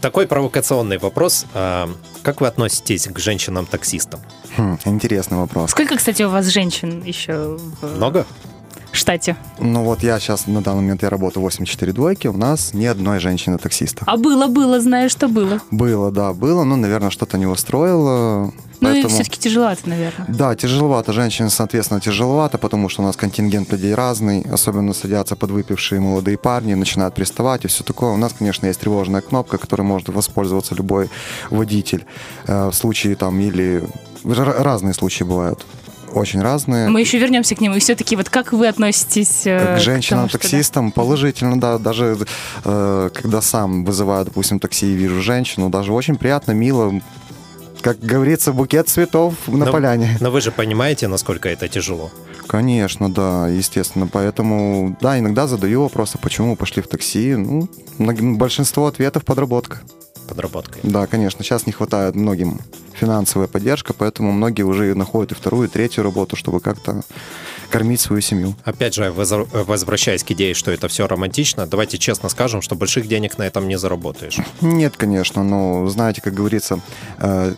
Такой 0.00 0.26
провокационный 0.26 0.98
вопрос. 0.98 1.46
А, 1.54 1.88
Как 2.22 2.40
вы 2.40 2.46
относитесь 2.46 3.06
к 3.06 3.18
женщинам-таксистам? 3.18 4.20
Хм, 4.56 4.78
интересный 4.86 5.38
вопрос. 5.38 5.70
Сколько, 5.70 5.96
кстати, 5.96 6.22
у 6.22 6.30
вас 6.30 6.46
женщин 6.46 7.02
еще 7.04 7.56
в 7.82 7.96
Много? 7.96 8.26
Штате? 8.96 9.36
Ну 9.58 9.84
вот 9.84 10.02
я 10.02 10.18
сейчас, 10.18 10.46
на 10.46 10.62
данный 10.62 10.82
момент 10.82 11.02
я 11.02 11.10
работаю 11.10 11.46
8-4 11.46 11.92
двойки, 11.92 12.26
у 12.26 12.36
нас 12.36 12.74
ни 12.74 12.86
одной 12.86 13.20
женщины-таксиста. 13.20 14.04
А 14.06 14.16
было, 14.16 14.46
было, 14.46 14.80
знаю, 14.80 15.10
что 15.10 15.28
было. 15.28 15.60
Было, 15.70 16.10
да, 16.10 16.32
было, 16.32 16.64
но, 16.64 16.76
наверное, 16.76 17.10
что-то 17.10 17.38
не 17.38 17.46
устроило. 17.46 18.52
Ну 18.80 18.94
и 18.94 19.06
все-таки 19.06 19.38
тяжеловато, 19.38 19.88
наверное. 19.88 20.26
Да, 20.28 20.54
тяжеловато. 20.56 21.12
Женщин, 21.12 21.50
соответственно, 21.50 22.00
тяжеловато, 22.00 22.56
потому 22.56 22.88
что 22.88 23.02
у 23.02 23.04
нас 23.04 23.14
контингент 23.16 23.70
людей 23.72 23.94
разный. 23.94 24.40
Особенно 24.50 24.94
садятся 24.94 25.36
подвыпившие 25.36 26.00
молодые 26.00 26.38
парни, 26.38 26.72
начинают 26.72 27.14
приставать 27.14 27.64
и 27.64 27.68
все 27.68 27.84
такое. 27.84 28.10
У 28.12 28.16
нас, 28.16 28.32
конечно, 28.32 28.66
есть 28.66 28.80
тревожная 28.80 29.20
кнопка, 29.20 29.58
которой 29.58 29.82
может 29.82 30.08
воспользоваться 30.08 30.74
любой 30.74 31.10
водитель. 31.50 32.06
Э, 32.46 32.68
В 32.70 32.74
случае 32.74 33.16
там 33.16 33.38
или... 33.40 33.84
Разные 34.24 34.94
случаи 34.94 35.24
бывают. 35.24 35.64
Очень 36.12 36.40
разные. 36.42 36.88
Мы 36.88 37.00
еще 37.00 37.18
вернемся 37.18 37.54
к 37.54 37.60
нему. 37.60 37.76
И 37.76 37.78
все-таки 37.80 38.16
вот 38.16 38.28
как 38.28 38.52
вы 38.52 38.66
относитесь 38.68 39.46
э, 39.46 39.58
К 39.58 39.60
что, 39.60 39.66
да? 39.74 39.78
женщинам-таксистам 39.78 40.92
положительно, 40.92 41.60
да. 41.60 41.78
Даже 41.78 42.18
э, 42.64 43.10
когда 43.14 43.40
сам 43.40 43.84
вызываю, 43.84 44.24
допустим, 44.24 44.58
такси 44.58 44.86
и 44.92 44.94
вижу 44.94 45.20
женщину, 45.22 45.70
даже 45.70 45.92
очень 45.92 46.16
приятно, 46.16 46.52
мило. 46.52 46.92
Как 47.80 47.98
говорится, 47.98 48.52
букет 48.52 48.88
цветов 48.88 49.34
на 49.46 49.64
Но- 49.64 49.72
поляне. 49.72 50.18
Но 50.20 50.30
вы 50.30 50.40
же 50.42 50.50
понимаете, 50.52 51.08
насколько 51.08 51.48
это 51.48 51.66
тяжело. 51.68 52.10
Конечно, 52.46 53.10
да, 53.10 53.48
естественно. 53.48 54.06
Поэтому, 54.06 54.96
да, 55.00 55.18
иногда 55.18 55.46
задаю 55.46 55.82
вопросы, 55.82 56.18
почему 56.18 56.50
вы 56.50 56.56
пошли 56.56 56.82
в 56.82 56.88
такси. 56.88 57.36
Ну, 57.36 57.68
большинство 57.98 58.86
ответов 58.86 59.24
подработка. 59.24 59.80
Подработкой. 60.30 60.80
Да, 60.84 61.08
конечно, 61.08 61.42
сейчас 61.42 61.66
не 61.66 61.72
хватает 61.72 62.14
многим 62.14 62.60
финансовая 62.94 63.48
поддержка, 63.48 63.92
поэтому 63.92 64.30
многие 64.30 64.62
уже 64.62 64.94
находят 64.94 65.32
и 65.32 65.34
вторую, 65.34 65.66
и 65.66 65.70
третью 65.70 66.04
работу, 66.04 66.36
чтобы 66.36 66.60
как-то 66.60 67.02
кормить 67.68 68.00
свою 68.00 68.22
семью. 68.22 68.54
Опять 68.64 68.94
же, 68.94 69.10
возвращаясь 69.12 70.22
к 70.22 70.30
идее, 70.30 70.54
что 70.54 70.70
это 70.70 70.86
все 70.86 71.08
романтично, 71.08 71.66
давайте 71.66 71.98
честно 71.98 72.28
скажем, 72.28 72.62
что 72.62 72.76
больших 72.76 73.08
денег 73.08 73.38
на 73.38 73.42
этом 73.42 73.66
не 73.66 73.76
заработаешь. 73.76 74.38
Нет, 74.60 74.94
конечно, 74.96 75.42
но 75.42 75.88
знаете, 75.88 76.20
как 76.20 76.34
говорится, 76.34 76.78
э, 77.18 77.54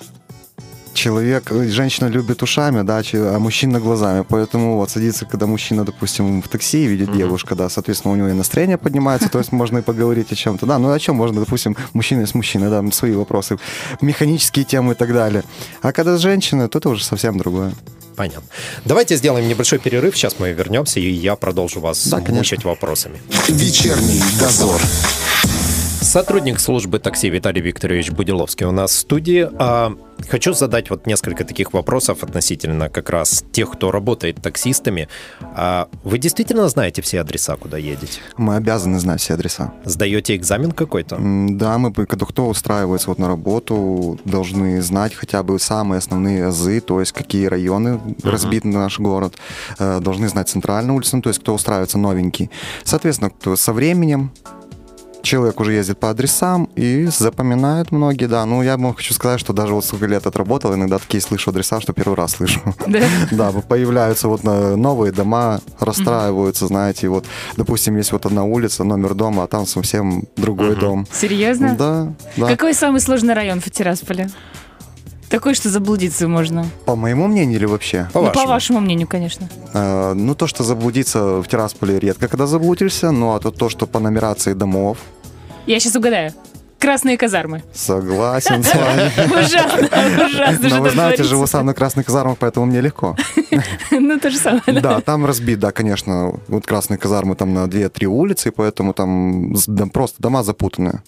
человек, 0.94 1.50
э, 1.50 1.68
женщина 1.68 2.06
любит 2.08 2.42
ушами, 2.42 2.82
да, 2.82 3.02
а 3.12 3.38
мужчина 3.38 3.80
глазами. 3.80 4.24
Поэтому 4.28 4.76
вот 4.76 4.90
садится, 4.90 5.24
когда 5.26 5.46
мужчина, 5.46 5.84
допустим, 5.84 6.42
в 6.42 6.48
такси 6.48 6.84
и 6.84 6.86
видит 6.86 7.08
Мгм. 7.08 7.18
девушка, 7.18 7.54
да, 7.54 7.68
соответственно, 7.68 8.14
у 8.14 8.16
него 8.16 8.28
и 8.28 8.32
настроение 8.32 8.78
поднимается, 8.78 9.28
то 9.28 9.38
есть 9.38 9.52
можно 9.52 9.78
и 9.78 9.82
поговорить 9.82 10.32
о 10.32 10.34
чем-то. 10.34 10.66
Да, 10.66 10.78
ну 10.78 10.92
о 10.92 10.98
чем 10.98 11.16
можно, 11.16 11.40
допустим, 11.40 11.76
мужчина 11.92 12.26
с 12.26 12.34
мужчиной, 12.34 12.70
да, 12.70 12.82
свои 12.92 13.12
вопросы, 13.12 13.58
механические 14.00 14.64
темы 14.64 14.92
и 14.92 14.96
так 14.96 15.12
далее. 15.12 15.42
А 15.82 15.92
когда 15.92 16.16
с 16.16 16.20
женщиной, 16.20 16.68
то 16.68 16.78
это 16.78 16.88
уже 16.90 17.04
совсем 17.04 17.38
другое. 17.38 17.72
Понятно. 18.16 18.42
Давайте 18.84 19.16
сделаем 19.16 19.48
небольшой 19.48 19.78
перерыв, 19.78 20.16
сейчас 20.16 20.36
мы 20.38 20.52
вернемся, 20.52 21.00
и 21.00 21.10
я 21.10 21.34
продолжу 21.36 21.80
вас 21.80 22.06
Да, 22.08 22.18
мучить 22.18 22.64
вопросами. 22.64 23.20
Вечерний 23.48 24.22
дозор. 24.38 24.80
Сотрудник 26.12 26.60
службы 26.60 26.98
такси 26.98 27.30
Виталий 27.30 27.62
Викторович 27.62 28.10
Будиловский 28.10 28.66
у 28.66 28.70
нас 28.70 28.90
в 28.90 28.98
студии. 28.98 29.48
А, 29.58 29.96
хочу 30.28 30.52
задать 30.52 30.90
вот 30.90 31.06
несколько 31.06 31.42
таких 31.42 31.72
вопросов 31.72 32.22
относительно 32.22 32.90
как 32.90 33.08
раз 33.08 33.42
тех, 33.50 33.70
кто 33.70 33.90
работает 33.90 34.42
таксистами. 34.42 35.08
А, 35.40 35.88
вы 36.04 36.18
действительно 36.18 36.68
знаете 36.68 37.00
все 37.00 37.22
адреса, 37.22 37.56
куда 37.56 37.78
едете? 37.78 38.20
Мы 38.36 38.56
обязаны 38.56 39.00
знать 39.00 39.22
все 39.22 39.32
адреса. 39.32 39.72
Сдаете 39.86 40.36
экзамен 40.36 40.72
какой-то? 40.72 41.16
Да, 41.18 41.78
мы, 41.78 41.94
когда 41.94 42.26
кто 42.26 42.46
устраивается 42.46 43.08
вот 43.08 43.18
на 43.18 43.26
работу, 43.26 44.20
должны 44.26 44.82
знать 44.82 45.14
хотя 45.14 45.42
бы 45.42 45.58
самые 45.58 45.96
основные 45.96 46.48
азы, 46.48 46.82
то 46.82 47.00
есть 47.00 47.12
какие 47.12 47.46
районы 47.46 47.98
разбиты 48.22 48.68
на 48.68 48.80
наш 48.80 48.98
город, 48.98 49.36
Э, 49.78 50.00
должны 50.00 50.28
знать 50.28 50.50
центральную 50.50 50.94
улицу, 50.94 51.16
ну, 51.16 51.22
то 51.22 51.30
есть 51.30 51.40
кто 51.40 51.54
устраивается 51.54 51.96
новенький. 51.96 52.50
Соответственно, 52.84 53.30
кто 53.30 53.56
со 53.56 53.72
временем 53.72 54.30
человек 55.22 55.60
уже 55.60 55.72
ездит 55.72 55.98
по 55.98 56.10
адресам 56.10 56.68
и 56.76 57.06
запоминает 57.06 57.92
многие, 57.92 58.26
да. 58.26 58.44
Ну, 58.46 58.62
я 58.62 58.76
вам 58.76 58.94
хочу 58.94 59.14
сказать, 59.14 59.40
что 59.40 59.52
даже 59.52 59.74
вот 59.74 59.84
сколько 59.84 60.06
лет 60.06 60.26
отработал, 60.26 60.74
иногда 60.74 60.98
такие 60.98 61.20
слышу 61.20 61.50
адреса, 61.50 61.80
что 61.80 61.92
первый 61.92 62.14
раз 62.14 62.32
слышу. 62.32 62.60
Да? 62.86 63.00
Да, 63.30 63.50
появляются 63.50 64.28
вот 64.28 64.44
новые 64.44 65.12
дома, 65.12 65.60
расстраиваются, 65.80 66.66
знаете, 66.66 67.06
и 67.06 67.08
вот, 67.08 67.24
допустим, 67.56 67.96
есть 67.96 68.12
вот 68.12 68.26
одна 68.26 68.44
улица, 68.44 68.84
номер 68.84 69.14
дома, 69.14 69.44
а 69.44 69.46
там 69.46 69.66
совсем 69.66 70.24
другой 70.36 70.76
дом. 70.76 71.06
Серьезно? 71.12 71.74
Да, 71.76 72.12
да. 72.36 72.46
Какой 72.48 72.74
самый 72.74 73.00
сложный 73.00 73.34
район 73.34 73.60
в 73.60 73.70
Тирасполе? 73.70 74.28
Такой, 75.32 75.54
что 75.54 75.70
заблудиться 75.70 76.28
можно. 76.28 76.66
По 76.84 76.94
моему 76.94 77.26
мнению 77.26 77.56
или 77.56 77.64
вообще? 77.64 78.06
По 78.12 78.20
ну, 78.20 78.26
вашему. 78.26 78.44
по 78.44 78.50
вашему 78.50 78.80
мнению, 78.80 79.08
конечно. 79.08 79.48
Э, 79.72 80.12
ну, 80.12 80.34
то, 80.34 80.46
что 80.46 80.62
заблудиться 80.62 81.40
в 81.40 81.48
Тирасполе 81.48 81.98
редко, 81.98 82.28
когда 82.28 82.46
заблудишься, 82.46 83.12
ну, 83.12 83.32
а 83.32 83.40
то, 83.40 83.50
то, 83.50 83.70
что 83.70 83.86
по 83.86 83.98
нумерации 83.98 84.52
домов, 84.52 84.98
Я 85.66 85.80
сейчас 85.80 85.96
угадаю. 85.96 86.34
Красные 86.78 87.16
казармы. 87.16 87.62
согласен 87.72 88.62
с 88.62 88.74
вами. 88.74 89.10
Ужасно, 89.44 90.26
ужасно. 90.26 90.68
Но 90.68 90.82
вы 90.82 90.90
знаете, 90.90 91.22
живу 91.22 91.46
сам 91.46 91.64
на 91.64 91.72
Красных 91.72 92.04
казармах, 92.04 92.36
поэтому 92.38 92.66
мне 92.66 92.82
легко. 92.82 93.16
Ну, 93.90 94.18
то 94.18 94.30
же 94.30 94.36
самое. 94.36 94.80
да. 94.82 95.00
Там 95.00 95.24
разбит, 95.24 95.60
да, 95.60 95.72
конечно, 95.72 96.34
вот 96.48 96.66
Красные 96.66 96.98
казармы 96.98 97.36
там 97.36 97.54
на 97.54 97.64
2-3 97.64 98.04
улицы, 98.04 98.50
поэтому 98.50 98.92
там 98.92 99.54
просто 99.92 100.20
дома 100.20 100.42
запутанные. 100.42 101.02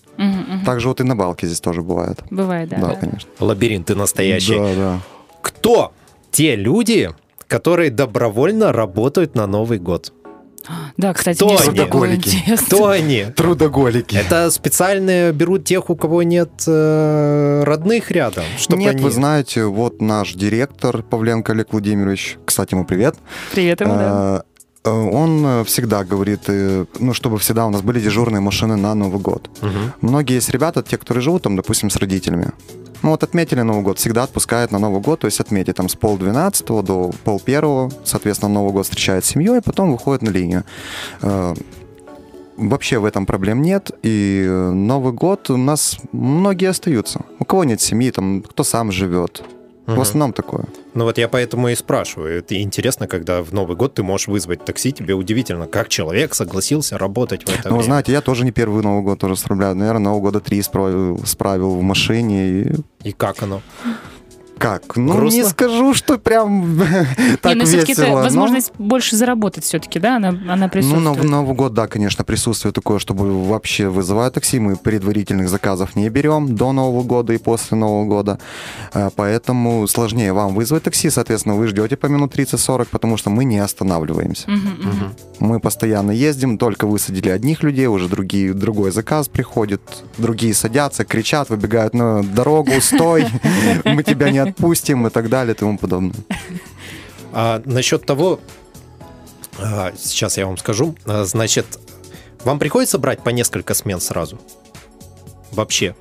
Также 0.64 0.88
вот 0.88 1.00
и 1.00 1.04
на 1.04 1.16
Балке 1.16 1.46
здесь 1.46 1.60
тоже 1.60 1.82
бывает. 1.82 2.20
Бывает, 2.30 2.68
да. 2.68 2.76
Да, 2.76 2.88
да. 2.88 2.94
конечно. 2.96 3.30
Лабиринты 3.38 3.94
настоящие. 3.94 4.58
Да, 4.58 4.74
да. 4.74 5.00
Кто 5.42 5.92
те 6.30 6.56
люди, 6.56 7.10
которые 7.46 7.90
добровольно 7.90 8.72
работают 8.72 9.34
на 9.34 9.46
Новый 9.46 9.78
год? 9.78 10.12
Да, 10.96 11.12
кстати, 11.12 11.36
Кто 11.36 11.48
они? 11.48 11.58
Трудоголики. 11.58 12.56
Кто 12.66 12.88
они? 12.88 13.26
Трудоголики. 13.36 14.16
Это 14.16 14.50
специально 14.50 15.30
берут 15.32 15.64
тех, 15.64 15.90
у 15.90 15.96
кого 15.96 16.22
нет 16.22 16.50
э, 16.66 17.62
родных 17.64 18.10
рядом, 18.10 18.44
чтобы 18.56 18.82
Нет, 18.82 18.94
они... 18.94 19.04
вы 19.04 19.10
знаете, 19.10 19.64
вот 19.64 20.00
наш 20.00 20.32
директор 20.32 21.02
Павленко 21.02 21.52
Олег 21.52 21.72
Владимирович, 21.72 22.38
кстати, 22.44 22.74
ему 22.74 22.84
привет, 22.84 23.16
Привет 23.52 23.80
ему, 23.80 23.94
да. 23.94 24.36
Э, 24.36 24.40
э, 24.40 24.53
он 24.90 25.44
э, 25.46 25.64
всегда 25.64 26.04
говорит, 26.04 26.40
э, 26.48 26.84
ну, 27.00 27.14
чтобы 27.14 27.38
всегда 27.38 27.66
у 27.66 27.70
нас 27.70 27.82
были 27.82 28.00
дежурные 28.00 28.40
машины 28.40 28.76
на 28.76 28.94
Новый 28.94 29.20
год. 29.20 29.50
Мгм. 29.62 29.92
Многие 30.00 30.34
есть 30.34 30.50
ребята, 30.50 30.82
те, 30.82 30.96
которые 30.98 31.22
живут 31.22 31.42
там, 31.42 31.56
допустим, 31.56 31.90
с 31.90 31.96
родителями. 31.96 32.52
Ну 33.02 33.10
вот 33.10 33.22
отметили 33.22 33.62
Новый 33.62 33.82
год, 33.82 33.98
всегда 33.98 34.22
отпускают 34.22 34.72
на 34.72 34.78
Новый 34.78 35.00
год, 35.00 35.20
то 35.20 35.26
есть 35.26 35.40
отметить 35.40 35.76
там 35.76 35.88
с 35.88 35.94
пол 35.94 36.16
двенадцатого 36.16 36.82
до 36.82 37.10
пол 37.24 37.40
первого, 37.40 37.90
соответственно, 38.04 38.54
Новый 38.54 38.72
год 38.72 38.84
встречает 38.84 39.24
с 39.24 39.28
семьей, 39.28 39.60
потом 39.62 39.92
выходит 39.92 40.22
на 40.22 40.30
линию. 40.30 40.64
Э, 41.22 41.54
Вообще 42.56 42.98
в 42.98 43.04
этом 43.04 43.26
проблем 43.26 43.62
нет, 43.62 43.90
и 44.04 44.44
э, 44.46 44.70
Новый 44.70 45.12
год 45.12 45.50
у 45.50 45.56
нас 45.56 45.98
многие 46.12 46.68
остаются. 46.68 47.22
У 47.40 47.44
кого 47.44 47.64
нет 47.64 47.80
семьи, 47.80 48.12
там, 48.12 48.42
кто 48.42 48.62
сам 48.62 48.92
живет. 48.92 49.42
В 49.86 49.90
Мгм. 49.92 50.00
основном 50.00 50.32
такое. 50.32 50.64
Ну 50.94 51.04
вот 51.04 51.18
я 51.18 51.28
поэтому 51.28 51.68
и 51.68 51.74
спрашиваю. 51.74 52.38
Это 52.38 52.58
интересно, 52.60 53.06
когда 53.06 53.42
в 53.42 53.52
Новый 53.52 53.76
год 53.76 53.94
ты 53.94 54.02
можешь 54.02 54.28
вызвать 54.28 54.64
такси, 54.64 54.92
тебе 54.92 55.12
удивительно, 55.14 55.66
как 55.66 55.88
человек 55.88 56.34
согласился 56.34 56.96
работать 56.96 57.42
в 57.46 57.48
это 57.52 57.68
Ну, 57.68 57.74
время. 57.76 57.84
знаете, 57.84 58.12
я 58.12 58.22
тоже 58.22 58.44
не 58.44 58.50
первый 58.50 58.82
Новый 58.82 59.02
год 59.02 59.18
тоже 59.18 59.36
справляю. 59.36 59.74
Наверное, 59.74 60.04
Нового 60.04 60.20
года 60.22 60.40
три 60.40 60.62
справил, 60.62 61.20
справил 61.26 61.74
в 61.74 61.82
машине. 61.82 62.48
И 62.62 62.72
И 63.02 63.12
как 63.12 63.42
оно? 63.42 63.60
Как? 64.58 64.96
Ну, 64.96 65.14
Грустно? 65.14 65.36
не 65.36 65.44
скажу, 65.44 65.94
что 65.94 66.18
прям 66.18 66.78
так 67.42 67.54
Не, 67.54 67.60
но 67.60 67.64
все-таки 67.66 67.92
весело. 67.92 68.04
это 68.04 68.14
но- 68.16 68.22
возможность 68.22 68.72
больше 68.78 69.16
заработать 69.16 69.64
все-таки, 69.64 69.98
да? 69.98 70.16
Она, 70.16 70.28
она 70.28 70.56
Ну, 70.56 70.68
присутствует. 70.68 71.04
на 71.04 71.12
в 71.12 71.24
Новый 71.24 71.54
год, 71.54 71.74
да, 71.74 71.86
конечно, 71.86 72.24
присутствие 72.24 72.72
такое, 72.72 72.98
чтобы 72.98 73.44
вообще 73.44 73.88
вызывать 73.88 74.32
такси. 74.34 74.58
Мы 74.60 74.76
предварительных 74.76 75.48
заказов 75.48 75.96
не 75.96 76.08
берем 76.08 76.54
до 76.54 76.72
Нового 76.72 77.02
года 77.02 77.32
и 77.32 77.38
после 77.38 77.76
Нового 77.76 78.04
года. 78.06 78.38
Э, 78.94 79.10
Поэтому 79.16 79.86
сложнее 79.88 80.32
вам 80.32 80.54
вызвать 80.54 80.82
такси. 80.84 81.10
Соответственно, 81.10 81.54
вы 81.56 81.66
ждете 81.68 81.96
по 81.96 82.06
минут 82.06 82.34
30-40, 82.34 82.88
потому 82.90 83.16
что 83.16 83.30
мы 83.30 83.44
не 83.44 83.58
останавливаемся. 83.58 84.48
Мы 85.40 85.60
постоянно 85.60 86.10
ездим, 86.12 86.58
только 86.58 86.86
высадили 86.86 87.28
одних 87.28 87.62
людей, 87.62 87.86
уже 87.86 88.08
другие, 88.08 88.54
другой 88.54 88.92
заказ 88.92 89.28
приходит, 89.28 89.80
другие 90.18 90.54
садятся, 90.54 91.04
кричат, 91.04 91.50
выбегают 91.50 91.92
на 91.94 92.22
дорогу, 92.22 92.70
стой, 92.80 93.26
мы 93.84 94.02
тебя 94.02 94.30
не 94.30 94.38
отпустим 94.50 95.06
и 95.06 95.10
так 95.10 95.28
далее 95.28 95.54
и 95.54 95.58
тому 95.58 95.78
подобное. 95.78 96.14
А 97.32 97.60
насчет 97.64 98.06
того, 98.06 98.40
а, 99.58 99.92
сейчас 99.96 100.38
я 100.38 100.46
вам 100.46 100.56
скажу, 100.56 100.94
А, 101.04 101.24
значит, 101.24 101.66
вам 102.44 102.58
приходится 102.58 102.98
брать 102.98 103.22
по 103.22 103.30
несколько 103.30 103.74
смен 103.74 104.00
сразу? 104.00 104.38
Вообще. 105.52 105.94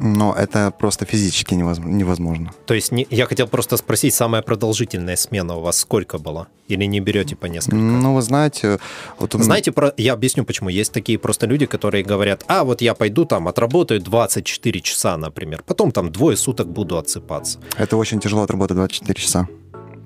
Но 0.00 0.34
это 0.34 0.70
просто 0.78 1.04
физически 1.04 1.54
невозможно. 1.54 2.52
То 2.66 2.74
есть 2.74 2.92
не- 2.92 3.06
я 3.10 3.26
хотел 3.26 3.48
просто 3.48 3.76
спросить, 3.76 4.14
самая 4.14 4.42
продолжительная 4.42 5.16
смена 5.16 5.56
у 5.56 5.60
вас 5.60 5.78
сколько 5.78 6.18
была? 6.18 6.46
Или 6.68 6.84
не 6.84 7.00
берете 7.00 7.34
по 7.36 7.46
несколько? 7.46 7.76
Ну, 7.76 8.14
вы 8.14 8.22
знаете... 8.22 8.78
Вот 9.18 9.34
у 9.34 9.42
Знаете, 9.42 9.72
про... 9.72 9.92
я 9.96 10.12
объясню, 10.12 10.44
почему. 10.44 10.68
Есть 10.68 10.92
такие 10.92 11.18
просто 11.18 11.46
люди, 11.46 11.66
которые 11.66 12.04
говорят, 12.04 12.44
а 12.46 12.64
вот 12.64 12.80
я 12.82 12.94
пойду 12.94 13.24
там, 13.24 13.48
отработаю 13.48 14.00
24 14.00 14.80
часа, 14.80 15.16
например, 15.16 15.62
потом 15.66 15.92
там 15.92 16.12
двое 16.12 16.36
суток 16.36 16.68
буду 16.68 16.96
отсыпаться. 16.98 17.58
Это 17.76 17.96
очень 17.96 18.20
тяжело 18.20 18.42
отработать 18.42 18.76
24 18.76 19.14
часа. 19.20 19.48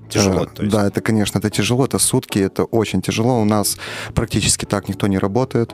Тяжело, 0.09 0.43
Э, 0.43 0.47
то 0.47 0.63
есть. 0.63 0.73
Да, 0.75 0.87
это, 0.87 1.01
конечно, 1.01 1.39
это 1.39 1.49
тяжело, 1.49 1.85
это 1.85 1.97
сутки, 1.99 2.37
это 2.39 2.63
очень 2.65 3.01
тяжело. 3.01 3.41
У 3.41 3.45
нас 3.45 3.77
практически 4.13 4.65
так 4.65 4.87
никто 4.87 5.07
не 5.07 5.17
работает. 5.17 5.73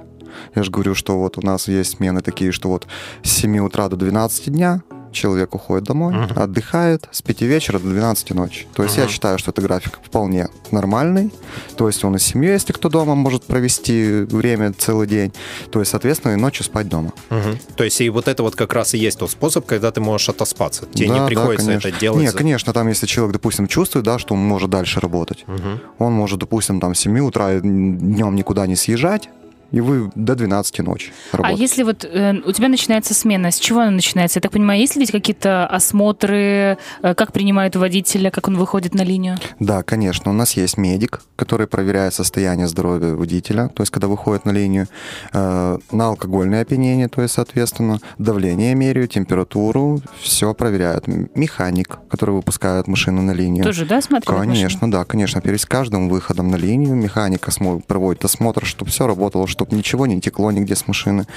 Я 0.56 0.64
же 0.64 0.72
говорю, 0.72 0.96
что 0.96 1.18
вот 1.20 1.38
у 1.38 1.42
нас 1.42 1.68
есть 1.68 1.98
смены 1.98 2.22
такие, 2.22 2.52
что 2.52 2.70
вот 2.70 2.88
с 3.24 3.30
7 3.32 3.58
утра 3.60 3.88
до 3.90 3.96
12 3.96 4.50
дня 4.50 4.82
человек 5.12 5.56
уходит 5.56 5.86
домой, 5.86 6.14
Мгм. 6.14 6.40
отдыхает 6.40 7.08
с 7.12 7.24
5 7.24 7.42
вечера 7.48 7.80
до 7.80 7.90
12 7.90 8.36
ночи. 8.36 8.68
То 8.76 8.84
есть 8.84 8.96
я 8.96 9.04
Мгм. 9.06 9.12
считаю, 9.12 9.40
что 9.40 9.50
это 9.50 9.60
график 9.60 9.98
вполне 10.06 10.50
нормальный. 10.70 11.32
То 11.78 11.88
есть 11.88 12.04
он 12.06 12.16
и 12.16 12.20
с 12.20 12.24
семьей, 12.24 12.54
если 12.54 12.74
кто 12.74 12.90
дома, 12.90 13.16
может 13.16 13.44
провести 13.46 14.22
время 14.30 14.72
целый 14.78 15.08
день. 15.08 15.34
То 15.72 15.80
есть, 15.80 15.90
соответственно, 15.90 16.34
и 16.34 16.36
ночью 16.36 16.64
спать 16.64 16.88
дома. 16.90 17.12
Мгм. 17.32 17.58
То 17.76 17.84
есть 17.86 18.00
и 18.02 18.10
вот 18.10 18.28
это 18.28 18.44
вот 18.44 18.56
как 18.56 18.72
раз 18.74 18.94
и 18.94 19.00
есть 19.00 19.18
тот 19.18 19.32
способ, 19.32 19.66
когда 19.66 19.92
ты 19.92 20.00
можешь 20.00 20.30
отоспаться. 20.30 20.86
Тебе 20.94 21.08
Да, 21.08 21.14
не 21.16 21.20
да, 21.22 21.26
приходится 21.26 21.66
конечно. 21.66 21.88
это 21.88 22.00
делать. 22.00 22.22
Нет, 22.22 22.32
за- 22.34 22.38
конечно, 22.38 22.72
там, 22.74 22.88
если 22.88 23.08
человек, 23.08 23.34
допустим, 23.34 23.68
чувствует, 23.68 24.06
да, 24.06 24.20
что 24.20 24.36
он 24.36 24.42
может 24.42 24.70
дальше 24.70 25.00
работать, 25.00 25.44
Мгм. 25.48 25.80
он 25.98 26.14
может, 26.14 26.38
допустим, 26.40 26.80
там 26.80 26.94
с 26.94 27.00
7 27.00 27.20
утра 27.22 27.60
днем 27.60 28.36
никуда 28.36 28.68
не 28.68 28.76
съезжать, 28.76 29.30
и 29.72 29.82
вы 29.82 30.12
до 30.16 30.36
12 30.36 30.80
ночи 30.80 31.12
А 31.32 31.38
работаете. 31.38 31.62
если 31.62 31.84
вот 31.84 32.06
э, 32.06 32.34
у 32.46 32.52
тебя 32.52 32.68
начинается 32.68 33.14
смена, 33.14 33.52
с 33.52 33.60
чего 33.60 33.82
она 33.82 33.92
начинается? 33.92 34.38
Я 34.38 34.42
так 34.42 34.52
понимаю, 34.52 34.80
есть 34.80 34.96
ли 34.96 35.02
ведь 35.02 35.12
какие-то 35.12 35.66
осмотры, 35.68 36.78
э, 37.02 37.14
как 37.16 37.32
принимают 37.34 37.76
водителя, 37.76 38.32
как 38.32 38.48
он 38.48 38.58
выходит 38.58 38.94
на 38.94 39.04
линию? 39.04 39.38
Да, 39.60 39.84
конечно. 39.84 40.32
У 40.32 40.34
нас 40.34 40.54
есть 40.54 40.78
медик, 40.78 41.22
который 41.36 41.68
проверяет 41.68 42.14
состояние 42.14 42.68
здоровья 42.68 43.14
водителя, 43.14 43.70
то 43.70 43.82
есть 43.82 43.92
когда 43.92 44.08
выходит 44.08 44.46
на 44.46 44.52
линию, 44.52 44.88
э, 45.34 45.78
на 45.92 46.08
алкогольное 46.08 46.62
опьянение, 46.62 47.08
то 47.08 47.22
есть, 47.22 47.34
соответственно, 47.36 48.00
давление 48.18 48.76
меряют, 48.76 49.12
температуру, 49.12 50.02
все 50.22 50.54
проверяют. 50.54 51.08
Механик, 51.36 52.00
который 52.10 52.32
выпускает 52.36 52.88
машину 52.88 53.22
на 53.22 53.32
линию. 53.32 53.64
Тоже, 53.64 53.86
да, 53.86 54.00
машину? 54.10 54.22
Конечно, 54.26 54.92
да, 54.92 55.04
конечно. 55.06 55.42
Перед 55.42 55.66
каждым 55.66 56.10
выходом 56.10 56.50
на 56.50 56.56
линию 56.56 56.96
механик 56.96 57.48
осмо- 57.48 57.82
проводит 57.82 58.26
осмотр, 58.26 58.66
чтобы 58.66 58.92
все 58.92 59.08
работало, 59.08 59.48
чтобы 59.60 59.76
ничего 59.76 60.08
не 60.08 60.22
текло 60.22 60.52
нигде 60.52 60.74
с 60.74 60.88
машины. 60.88 61.28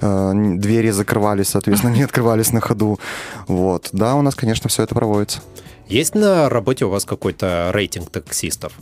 Э, 0.00 0.32
Двери 0.34 0.90
закрывались, 0.90 1.50
соответственно, 1.50 1.92
не 1.94 2.02
открывались 2.02 2.52
на 2.52 2.60
ходу. 2.60 2.98
Вот. 3.46 3.90
Да, 3.92 4.16
у 4.16 4.22
нас, 4.22 4.34
конечно, 4.34 4.68
все 4.68 4.82
это 4.82 4.94
проводится. 4.94 5.40
Есть 5.88 6.16
на 6.16 6.48
работе 6.48 6.84
у 6.84 6.90
вас 6.90 7.04
какой-то 7.04 7.70
рейтинг 7.72 8.10
таксистов? 8.10 8.72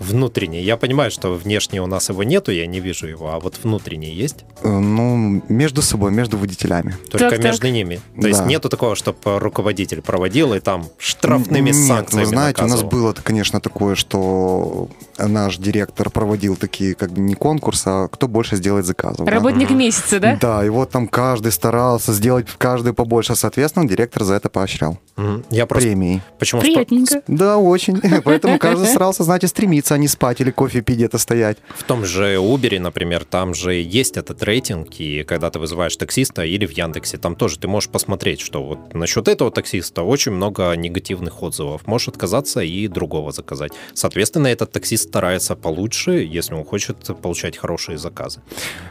Внутренний. 0.00 0.62
Я 0.62 0.76
понимаю, 0.76 1.10
что 1.10 1.34
внешне 1.34 1.80
у 1.82 1.86
нас 1.86 2.08
его 2.08 2.22
нету, 2.24 2.50
я 2.52 2.66
не 2.66 2.80
вижу 2.80 3.06
его, 3.06 3.30
а 3.32 3.38
вот 3.38 3.58
внутренний 3.62 4.10
есть? 4.10 4.44
Э, 4.62 4.68
Ну, 4.68 5.42
между 5.48 5.82
собой, 5.82 6.10
между 6.10 6.38
водителями. 6.38 6.96
Только 7.10 7.18
Так, 7.18 7.30
так. 7.36 7.44
между 7.44 7.68
ними. 7.68 8.00
То 8.20 8.26
есть 8.28 8.40
Да. 8.40 8.46
нету 8.46 8.68
такого, 8.68 8.96
чтобы 8.96 9.18
руководитель 9.38 10.00
проводил 10.02 10.54
и 10.54 10.60
там 10.60 10.86
штрафными 10.98 11.70
Нет, 11.70 11.86
санкциями 11.86 12.24
вы 12.24 12.28
знаете, 12.30 12.62
у 12.62 12.66
нас 12.66 12.80
наказывал? 12.82 12.90
было, 12.90 13.12
конечно, 13.22 13.60
такое, 13.60 13.94
что 13.94 14.88
наш 15.18 15.58
директор 15.58 16.08
проводил 16.10 16.56
такие, 16.56 16.94
как 16.94 17.12
бы 17.12 17.20
не 17.20 17.34
конкурсы, 17.34 17.88
а 17.88 18.08
кто 18.08 18.26
больше 18.26 18.56
сделает 18.56 18.86
заказов. 18.86 19.26
да? 19.26 19.30
Работник 19.32 19.70
месяца, 19.70 20.18
да? 20.18 20.38
Да, 20.40 20.64
и 20.64 20.70
вот 20.70 20.90
там 20.90 21.08
каждый 21.08 21.52
старался 21.52 22.12
сделать 22.14 22.46
каждый 22.58 22.94
побольше. 22.94 23.36
Соответственно, 23.36 23.86
директор 23.86 24.24
за 24.24 24.34
это 24.34 24.48
поощрял. 24.48 24.98
Мгм. 25.16 25.44
Я 25.50 25.66
просто... 25.66 25.88
Премии. 25.88 26.22
Почему? 26.38 26.62
Приятненько. 26.62 27.22
Да, 27.28 27.58
очень. 27.58 28.00
Поэтому 28.24 28.58
каждый 28.58 28.86
старался, 28.88 29.24
знаете, 29.24 29.46
стремиться, 29.46 29.89
а 29.92 29.98
не 29.98 30.08
спать 30.08 30.40
или 30.40 30.50
кофе 30.50 30.80
пить 30.82 30.96
где-то 30.96 31.18
стоять. 31.18 31.58
В 31.76 31.82
том 31.84 32.04
же 32.04 32.36
Uber, 32.36 32.78
например, 32.78 33.24
там 33.24 33.54
же 33.54 33.74
есть 33.74 34.16
этот 34.16 34.42
рейтинг, 34.42 34.88
и 34.98 35.22
когда 35.24 35.50
ты 35.50 35.58
вызываешь 35.58 35.96
таксиста 35.96 36.42
или 36.44 36.66
в 36.66 36.70
Яндексе, 36.70 37.16
там 37.18 37.36
тоже 37.36 37.58
ты 37.58 37.68
можешь 37.68 37.88
посмотреть, 37.90 38.40
что 38.40 38.62
вот 38.62 38.94
насчет 38.94 39.28
этого 39.28 39.50
таксиста 39.50 40.02
очень 40.02 40.32
много 40.32 40.72
негативных 40.74 41.42
отзывов. 41.42 41.86
Можешь 41.86 42.08
отказаться 42.08 42.60
и 42.60 42.88
другого 42.88 43.32
заказать. 43.32 43.72
Соответственно, 43.94 44.48
этот 44.48 44.72
таксист 44.72 45.08
старается 45.08 45.56
получше, 45.56 46.12
если 46.22 46.54
он 46.54 46.64
хочет 46.64 46.96
получать 47.22 47.56
хорошие 47.56 47.98
заказы. 47.98 48.40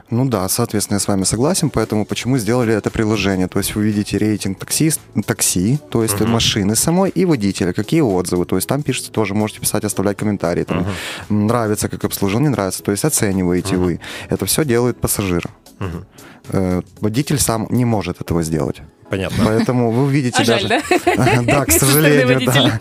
Ну 0.10 0.26
да, 0.28 0.48
соответственно, 0.50 0.96
я 0.96 1.00
с 1.00 1.08
вами 1.08 1.24
согласен, 1.24 1.70
поэтому 1.70 2.06
почему 2.06 2.38
сделали 2.38 2.74
это 2.74 2.90
приложение. 2.90 3.48
То 3.48 3.60
есть 3.60 3.76
вы 3.76 3.84
видите 3.84 4.18
рейтинг 4.18 4.60
таксист, 4.60 5.00
такси, 5.26 5.80
то 5.92 6.04
есть 6.04 6.20
Мгм. 6.20 6.30
машины 6.32 6.76
самой 6.76 7.10
и 7.10 7.26
водителя, 7.26 7.74
какие 7.74 8.02
отзывы. 8.02 8.46
То 8.46 8.56
есть 8.56 8.68
там 8.68 8.82
пишется 8.84 9.12
тоже, 9.12 9.34
можете 9.34 9.60
писать, 9.60 9.84
оставлять 9.84 10.18
комментарии. 10.18 10.64
Там, 10.64 10.86
м, 11.30 11.48
Нравится, 11.48 11.90
как 11.90 12.04
обслужил, 12.06 12.40
не 12.40 12.50
нравится. 12.50 12.84
То 12.84 12.92
есть 12.92 13.06
оцениваете 13.06 13.76
Мгм. 13.76 13.84
вы. 13.84 14.00
Это 14.30 14.46
все 14.46 14.64
делает 14.66 15.00
пассажир. 15.02 15.44
Э, 16.52 16.82
Водитель 17.02 17.40
сам 17.40 17.68
не 17.70 17.86
может 17.86 18.22
этого 18.22 18.44
сделать. 18.44 18.82
Понятно. 19.10 19.44
Поэтому 19.46 19.90
вы 19.92 20.04
увидите 20.04 20.42
А 20.42 20.46
жаль, 20.46 20.68
даже... 20.68 20.84
да? 21.16 21.42
Да, 21.44 21.66
к 21.66 21.72
сожалению, 21.72 22.46
да. 22.46 22.80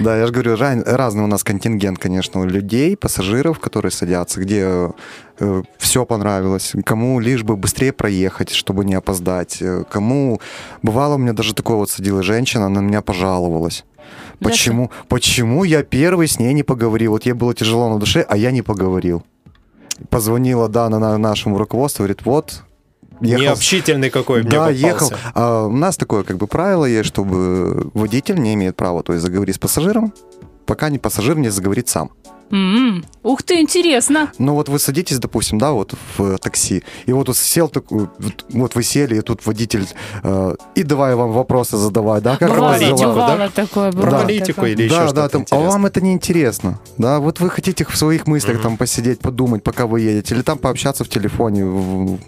Да, 0.00 0.16
я 0.16 0.26
же 0.26 0.32
говорю, 0.32 0.56
разный 0.56 1.22
у 1.24 1.26
нас 1.26 1.44
контингент, 1.44 1.98
конечно, 1.98 2.40
у 2.40 2.44
людей, 2.46 2.96
пассажиров, 2.96 3.58
которые 3.58 3.92
садятся, 3.92 4.40
где 4.40 4.90
все 5.78 6.06
понравилось, 6.06 6.72
кому 6.84 7.20
лишь 7.20 7.42
бы 7.42 7.56
быстрее 7.56 7.92
проехать, 7.92 8.50
чтобы 8.52 8.84
не 8.86 8.94
опоздать, 8.94 9.58
э, 9.60 9.84
кому... 9.90 10.40
Бывало, 10.82 11.16
у 11.16 11.18
меня 11.18 11.34
даже 11.34 11.54
такое 11.54 11.76
вот 11.76 11.90
садила 11.90 12.22
женщина, 12.22 12.66
она 12.66 12.80
на 12.80 12.86
меня 12.86 13.02
пожаловалась. 13.02 13.84
Почему, 14.40 14.90
почему 15.08 15.64
я 15.64 15.82
первый 15.82 16.28
с 16.28 16.38
ней 16.38 16.52
не 16.52 16.62
поговорил? 16.62 17.12
Вот 17.12 17.26
ей 17.26 17.32
было 17.32 17.54
тяжело 17.54 17.88
на 17.88 17.98
душе, 17.98 18.24
а 18.28 18.36
я 18.36 18.50
не 18.50 18.62
поговорил. 18.62 19.24
Позвонила, 20.10 20.68
да, 20.68 20.88
на, 20.88 20.98
на 20.98 21.16
нашему 21.16 21.58
руководству, 21.58 22.02
говорит, 22.02 22.24
вот, 22.24 22.62
ехал 23.20 23.42
Необщительный 23.44 24.10
какой 24.10 24.42
мне 24.42 24.50
да, 24.50 24.66
попался. 24.66 24.86
ехал. 24.86 25.10
А 25.34 25.66
у 25.66 25.72
нас 25.72 25.96
такое 25.96 26.22
как 26.22 26.36
бы 26.36 26.46
правило 26.46 26.84
есть, 26.84 27.08
чтобы 27.08 27.90
водитель 27.94 28.40
не 28.40 28.54
имеет 28.54 28.76
права, 28.76 29.02
то 29.02 29.12
есть 29.12 29.24
заговорить 29.24 29.56
с 29.56 29.58
пассажиром, 29.58 30.12
пока 30.66 30.90
не 30.90 30.98
пассажир 30.98 31.36
не 31.38 31.48
заговорит 31.48 31.88
сам. 31.88 32.10
М, 32.52 33.04
Ух 33.24 33.42
ты, 33.42 33.60
интересно. 33.60 34.30
Ну 34.38 34.54
вот 34.54 34.68
вы 34.68 34.78
садитесь, 34.78 35.18
допустим, 35.18 35.58
да, 35.58 35.72
вот 35.72 35.94
в 36.16 36.38
такси, 36.38 36.84
и 37.06 37.12
вот 37.12 37.36
сел 37.36 37.68
такой, 37.68 38.08
вот, 38.18 38.44
вот 38.50 38.74
вы 38.76 38.84
сели, 38.84 39.18
и 39.18 39.20
тут 39.20 39.44
водитель, 39.46 39.84
э, 40.22 40.54
и 40.76 40.84
давай 40.84 41.16
вам 41.16 41.32
вопросы 41.32 41.76
задавать, 41.76 42.22
да, 42.22 42.36
как 42.36 42.50
у 42.50 42.54
Бывало, 42.54 42.68
вас 42.70 42.78
политику, 42.78 42.98
дела? 43.00 43.36
да? 43.36 43.48
такое. 43.48 43.90
Про 43.90 44.00
бывало 44.02 44.22
политику 44.22 44.46
такое. 44.46 44.70
или 44.70 44.82
еще 44.84 44.94
да, 44.94 45.02
что-то 45.08 45.14
да, 45.22 45.28
там, 45.28 45.44
а 45.50 45.56
вам 45.56 45.86
это 45.86 46.00
не 46.00 46.12
интересно, 46.12 46.78
да, 46.98 47.18
вот 47.18 47.40
вы 47.40 47.50
хотите 47.50 47.84
в 47.84 47.96
своих 47.96 48.28
мыслях 48.28 48.54
Мгм. 48.58 48.62
там 48.62 48.76
посидеть, 48.76 49.18
подумать, 49.18 49.64
пока 49.64 49.88
вы 49.88 50.02
едете, 50.02 50.36
или 50.36 50.42
там 50.42 50.58
пообщаться 50.58 51.02
в 51.02 51.08
телефоне, 51.08 51.64
в- 51.64 52.18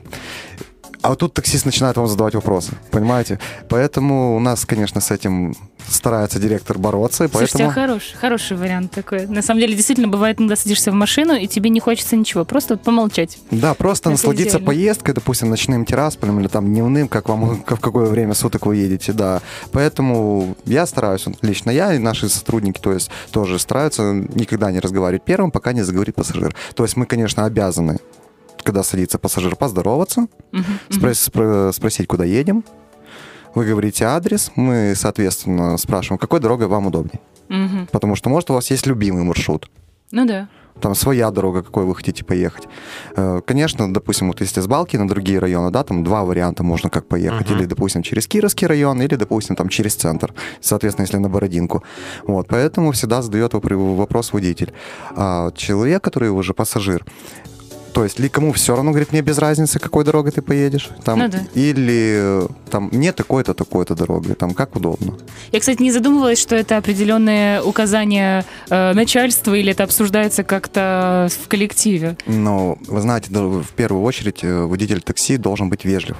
а 1.02 1.10
вот 1.10 1.18
тут 1.20 1.34
таксист 1.34 1.64
начинает 1.64 1.96
вам 1.96 2.06
задавать 2.06 2.34
вопросы, 2.34 2.72
понимаете? 2.90 3.38
Поэтому 3.68 4.36
у 4.36 4.40
нас, 4.40 4.64
конечно, 4.66 5.00
с 5.00 5.10
этим 5.10 5.54
старается 5.88 6.38
директор 6.38 6.76
бороться, 6.78 7.24
и 7.24 7.28
Слушайте, 7.28 7.58
поэтому... 7.58 7.70
а 7.70 7.72
хороший, 7.72 8.16
хороший 8.16 8.56
вариант 8.56 8.90
такой. 8.90 9.26
На 9.26 9.42
самом 9.42 9.60
деле, 9.60 9.74
действительно, 9.74 10.08
бывает, 10.08 10.40
иногда 10.40 10.56
садишься 10.56 10.90
в 10.90 10.94
машину, 10.94 11.34
и 11.34 11.46
тебе 11.46 11.70
не 11.70 11.80
хочется 11.80 12.16
ничего, 12.16 12.44
просто 12.44 12.74
вот 12.74 12.82
помолчать. 12.82 13.38
Да, 13.50 13.74
просто 13.74 14.10
Это 14.10 14.18
насладиться 14.18 14.58
идеально. 14.58 14.66
поездкой, 14.66 15.14
допустим, 15.14 15.50
ночным 15.50 15.84
террасполем 15.84 16.40
или 16.40 16.48
там 16.48 16.66
дневным, 16.66 17.08
как 17.08 17.28
вам, 17.28 17.62
в 17.66 17.80
какое 17.80 18.06
время 18.06 18.34
суток 18.34 18.66
вы 18.66 18.76
едете, 18.76 19.12
да. 19.12 19.40
Поэтому 19.72 20.56
я 20.64 20.84
стараюсь, 20.86 21.24
лично 21.42 21.70
я 21.70 21.94
и 21.94 21.98
наши 21.98 22.28
сотрудники, 22.28 22.80
то 22.80 22.92
есть 22.92 23.10
тоже 23.30 23.58
стараются 23.58 24.12
никогда 24.12 24.70
не 24.72 24.80
разговаривать 24.80 25.22
первым, 25.22 25.50
пока 25.50 25.72
не 25.72 25.82
заговорит 25.82 26.16
пассажир. 26.16 26.54
То 26.74 26.82
есть 26.82 26.96
мы, 26.96 27.06
конечно, 27.06 27.44
обязаны 27.44 27.98
когда 28.68 28.82
садится 28.82 29.18
пассажир, 29.18 29.56
поздороваться, 29.56 30.26
мгм. 30.52 30.64
спро- 30.90 31.12
спро- 31.12 31.72
спросить, 31.72 32.06
куда 32.06 32.24
едем. 32.26 32.64
Вы 33.54 33.64
говорите 33.64 34.04
адрес, 34.04 34.52
мы, 34.56 34.92
соответственно, 34.94 35.78
спрашиваем, 35.78 36.18
какой 36.18 36.38
дорогой 36.40 36.66
вам 36.66 36.86
удобнее. 36.86 37.20
Мгм. 37.48 37.88
Потому 37.90 38.14
что, 38.14 38.28
может, 38.28 38.50
у 38.50 38.52
вас 38.54 38.70
есть 38.70 38.86
любимый 38.86 39.22
маршрут. 39.24 39.70
Ну 40.12 40.26
да. 40.26 40.48
Там 40.82 40.94
своя 40.94 41.30
дорога, 41.30 41.62
какой 41.62 41.84
вы 41.86 41.94
хотите 41.96 42.24
поехать. 42.24 42.68
Э, 43.16 43.40
Конечно, 43.46 43.92
допустим, 43.92 44.28
вот 44.28 44.40
если 44.42 44.60
с 44.60 44.66
Балки 44.66 44.98
на 44.98 45.08
другие 45.08 45.38
районы, 45.38 45.70
да, 45.70 45.82
там 45.82 46.04
два 46.04 46.22
варианта 46.24 46.62
можно 46.62 46.90
как 46.90 47.08
поехать. 47.08 47.48
Мгм. 47.48 47.58
Или, 47.58 47.66
допустим, 47.66 48.02
через 48.02 48.26
Кировский 48.26 48.66
район, 48.68 49.00
или, 49.02 49.16
допустим, 49.16 49.56
там 49.56 49.70
через 49.70 49.94
центр. 49.94 50.34
Соответственно, 50.60 51.06
если 51.06 51.16
на 51.16 51.28
Бородинку. 51.30 51.82
Вот, 52.26 52.46
поэтому 52.48 52.90
всегда 52.92 53.22
задает 53.22 53.54
вопр- 53.54 53.74
вопрос 53.96 54.32
водитель. 54.34 54.72
А 55.16 55.50
человек, 55.52 56.04
который 56.04 56.28
уже 56.30 56.52
пассажир, 56.52 57.04
то 57.92 58.04
есть, 58.04 58.18
ли 58.18 58.28
кому 58.28 58.52
все 58.52 58.74
равно, 58.74 58.90
говорит, 58.90 59.12
мне 59.12 59.22
без 59.22 59.38
разницы, 59.38 59.78
какой 59.78 60.04
дорогой 60.04 60.32
ты 60.32 60.42
поедешь. 60.42 60.90
Там, 61.04 61.18
Ну 61.18 61.28
да. 61.28 61.40
Или 61.54 62.44
э, 62.44 62.48
там, 62.70 62.88
мне 62.92 63.12
такой-то, 63.12 63.54
такой-то 63.54 63.94
дорогой, 63.94 64.34
там, 64.34 64.54
как 64.54 64.76
удобно. 64.76 65.14
Я, 65.52 65.60
кстати, 65.60 65.82
не 65.82 65.92
задумывалась, 65.92 66.38
что 66.38 66.56
это 66.56 66.76
определенные 66.76 67.62
указания 67.62 68.44
э, 68.70 68.92
начальства 68.92 69.54
или 69.54 69.72
это 69.72 69.84
обсуждается 69.84 70.44
как-то 70.44 71.28
в 71.44 71.48
коллективе. 71.48 72.16
Но, 72.26 72.78
вы 72.86 73.00
знаете, 73.00 73.30
в 73.30 73.72
первую 73.76 74.02
очередь 74.02 74.40
э, 74.42 74.62
водитель 74.62 75.00
такси 75.00 75.36
должен 75.36 75.68
быть 75.68 75.84
вежлив. 75.84 76.16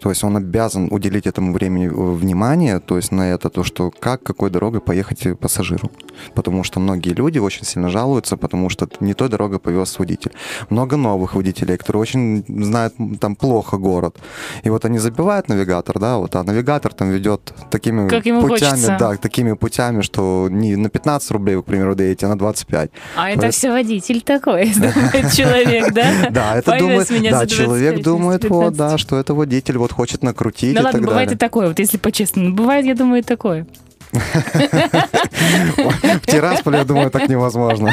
То 0.00 0.10
есть 0.10 0.24
он 0.24 0.36
обязан 0.36 0.88
уделить 0.90 1.26
этому 1.26 1.52
времени 1.52 1.86
э, 1.86 1.90
внимание, 1.90 2.80
то 2.80 2.96
есть 2.96 3.12
на 3.12 3.30
это, 3.32 3.50
то, 3.50 3.64
что 3.64 3.90
как, 3.90 4.22
какой 4.22 4.50
дорогой 4.50 4.80
поехать 4.80 5.38
пассажиру. 5.38 5.90
Потому 6.34 6.64
что 6.64 6.80
многие 6.80 7.10
люди 7.14 7.38
очень 7.38 7.64
сильно 7.64 7.88
жалуются, 7.88 8.36
потому 8.36 8.70
что 8.70 8.88
не 9.00 9.14
той 9.14 9.28
дорогой 9.28 9.58
повез 9.58 9.98
водитель. 9.98 10.32
Много 10.70 10.96
новых 10.96 11.34
водителей, 11.34 11.76
которые 11.76 12.02
очень 12.02 12.44
знают 12.48 12.94
там 13.20 13.36
плохо 13.36 13.76
город. 13.76 14.16
И 14.64 14.70
вот 14.70 14.84
они 14.84 14.98
забивают 14.98 15.48
навигатор, 15.48 15.98
да, 15.98 16.16
вот, 16.16 16.34
а 16.36 16.42
навигатор 16.42 16.92
там 16.94 17.10
ведет 17.10 17.52
такими 17.70 18.08
Как 18.08 18.26
ему 18.26 18.40
путями, 18.40 18.70
хочется. 18.70 18.96
да, 18.98 19.16
такими 19.16 19.52
путями, 19.52 20.02
что 20.02 20.48
не 20.50 20.76
на 20.76 20.88
15 20.88 21.30
рублей, 21.32 21.56
вы, 21.56 21.62
к 21.62 21.66
примеру, 21.66 21.94
доедете, 21.94 22.26
а 22.26 22.28
на 22.30 22.38
25. 22.38 22.90
А 23.16 23.30
это 23.30 23.40
Поэт- 23.40 23.54
все 23.54 23.70
водитель 23.70 24.22
такой, 24.22 24.72
человек, 25.36 25.92
да? 25.92 26.30
Да, 26.30 26.56
это 26.56 26.78
думает, 26.78 27.08
да, 27.30 27.46
человек 27.46 27.94
25 27.94 28.02
думает, 28.04 28.44
вот, 28.48 28.72
да, 28.74 28.84
15. 28.96 29.00
что 29.00 29.18
это 29.18 29.34
водитель 29.34 29.78
вот 29.78 29.89
хочет 29.92 30.22
накрутить 30.22 30.74
Ну 30.74 30.80
и 30.80 30.84
ладно, 30.84 30.98
так 30.98 31.06
бывает 31.08 31.28
и 31.28 31.34
далее. 31.34 31.38
такое, 31.38 31.68
вот 31.68 31.78
если 31.78 31.98
по-честному. 31.98 32.54
Бывает, 32.54 32.86
я 32.86 32.94
думаю, 32.94 33.20
и 33.20 33.24
такое. 33.24 33.66
В 34.12 34.18
Тирасполе, 36.26 36.78
я 36.78 36.84
думаю, 36.84 37.10
так 37.10 37.28
невозможно. 37.28 37.92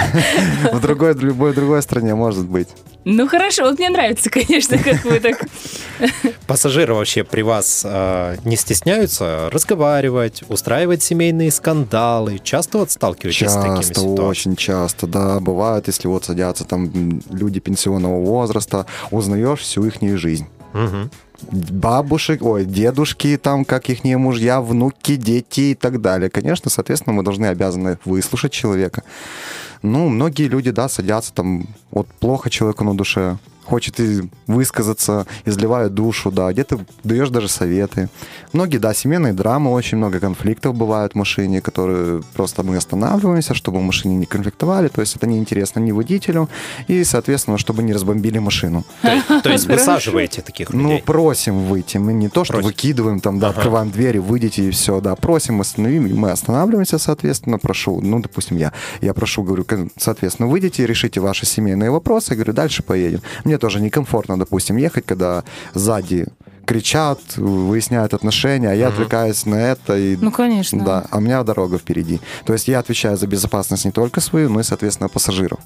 В 0.74 0.80
другой, 0.82 1.14
в 1.14 1.24
любой 1.24 1.54
другой 1.54 1.82
стране 1.82 2.16
может 2.16 2.46
быть. 2.48 2.68
Ну 3.06 3.28
хорошо, 3.28 3.64
вот 3.64 3.80
мне 3.80 3.90
нравится, 3.90 4.30
конечно, 4.30 4.78
как 4.78 5.06
вы 5.06 5.20
так 5.22 5.38
Пассажиры 6.46 6.94
вообще 6.94 7.24
при 7.24 7.42
вас 7.42 7.84
э, 7.88 8.36
не 8.44 8.58
стесняются 8.58 9.50
разговаривать, 9.52 10.44
устраивать 10.50 11.02
семейные 11.04 11.52
скандалы? 11.52 12.40
Часто 12.44 12.80
вот 12.80 12.92
сталкиваетесь 12.92 13.50
с 13.50 13.54
такими 13.54 13.78
Часто, 13.78 13.94
ситуациями? 14.02 14.30
очень 14.30 14.56
часто, 14.58 15.08
да, 15.08 15.40
бывает, 15.40 15.88
если 15.88 16.10
вот 16.10 16.26
садятся 16.26 16.66
там 16.66 17.22
люди 17.32 17.62
пенсионного 17.62 18.20
возраста, 18.20 18.86
узнаешь 19.10 19.60
всю 19.60 19.86
их 19.86 20.02
жизнь. 20.20 20.48
Мгм. 20.74 21.10
Бабушек, 21.42 22.42
ой, 22.42 22.66
дедушки, 22.66 23.38
там, 23.38 23.64
как 23.64 23.90
их 23.90 24.04
мужья, 24.04 24.62
внуки, 24.62 25.16
дети 25.16 25.72
и 25.72 25.76
так 25.76 26.02
далее. 26.02 26.30
Конечно, 26.30 26.70
соответственно, 26.70 27.14
мы 27.14 27.24
должны, 27.24 27.46
обязаны 27.46 28.00
выслушать 28.06 28.52
человека. 28.52 29.04
Ну, 29.84 30.10
многие 30.10 30.48
люди, 30.48 30.72
да, 30.72 30.90
садятся 30.90 31.34
там, 31.34 31.68
вот 31.92 32.08
плохо 32.20 32.50
человеку 32.50 32.84
на 32.84 32.96
душе, 32.96 33.38
хочет 33.68 34.00
и 34.00 34.22
высказаться, 34.48 35.26
изливает 35.46 35.94
душу, 35.94 36.32
да, 36.32 36.52
где-то 36.52 36.80
даешь 37.04 37.30
даже 37.30 37.48
советы. 37.50 38.10
Многие, 38.54 38.78
да, 38.78 38.94
семейные 38.94 39.34
драмы, 39.34 39.72
очень 39.72 39.98
много 39.98 40.20
конфликтов 40.20 40.76
бывает 40.76 41.12
в 41.14 41.16
машине, 41.16 41.62
которые 41.62 42.22
просто 42.34 42.64
мы 42.64 42.78
останавливаемся, 42.78 43.54
чтобы 43.54 43.80
в 43.80 43.84
машине 43.84 44.16
не 44.16 44.26
конфликтовали, 44.26 44.88
то 44.88 45.02
есть 45.02 45.16
это 45.16 45.28
неинтересно 45.28 45.80
ни 45.82 45.92
водителю, 45.92 46.50
и, 46.88 47.04
соответственно, 47.04 47.58
чтобы 47.58 47.84
не 47.84 47.94
разбомбили 47.94 48.40
машину. 48.40 48.84
То, 49.44 49.50
есть 49.50 49.68
высаживаете 49.70 50.42
таких 50.42 50.70
Ну, 50.74 50.84
людей? 50.84 51.04
просим 51.04 51.66
выйти. 51.66 51.98
Мы 51.98 52.14
не 52.14 52.30
то, 52.30 52.44
что 52.46 52.58
выкидываем, 52.58 53.20
там, 53.20 53.40
да, 53.40 53.50
открываем 53.50 53.92
двери, 53.92 54.18
выйдите 54.20 54.68
и 54.68 54.72
все, 54.72 55.02
да. 55.02 55.16
Просим, 55.16 55.60
остановим, 55.62 56.16
мы 56.18 56.32
останавливаемся, 56.32 56.98
соответственно, 56.98 57.58
прошу, 57.60 58.02
ну, 58.02 58.20
допустим, 58.20 58.58
я. 58.58 58.72
Я 59.02 59.14
прошу, 59.14 59.44
говорю, 59.44 59.66
соответственно, 59.98 60.48
выйдите, 60.48 60.86
решите 60.88 61.20
ваши 61.20 61.46
семейные 61.46 61.92
вопросы. 61.92 62.32
Я 62.32 62.36
говорю, 62.36 62.54
дальше 62.54 62.84
поедем. 62.84 63.22
Мне 63.44 63.57
тоже 63.58 63.80
некомфортно, 63.80 64.38
допустим, 64.38 64.78
ехать, 64.78 65.06
когда 65.06 65.44
сзади 65.74 66.28
кричат, 66.66 67.20
выясняют 67.38 68.14
отношения, 68.14 68.70
а 68.70 68.74
я 68.74 68.90
отвлекаюсь 68.90 69.46
на 69.46 69.56
это. 69.56 69.98
И, 69.98 70.18
Ну, 70.18 70.32
конечно. 70.32 70.84
Да, 70.84 71.06
а 71.10 71.18
у 71.18 71.22
меня 71.22 71.42
дорога 71.44 71.78
впереди. 71.78 72.20
То 72.46 72.54
есть 72.54 72.68
я 72.68 72.80
отвечаю 72.80 73.18
за 73.18 73.26
безопасность 73.26 73.86
не 73.86 73.92
только 73.92 74.20
свою, 74.20 74.50
но 74.50 74.60
и, 74.60 74.64
соответственно, 74.64 75.08
пассажиров. 75.08 75.60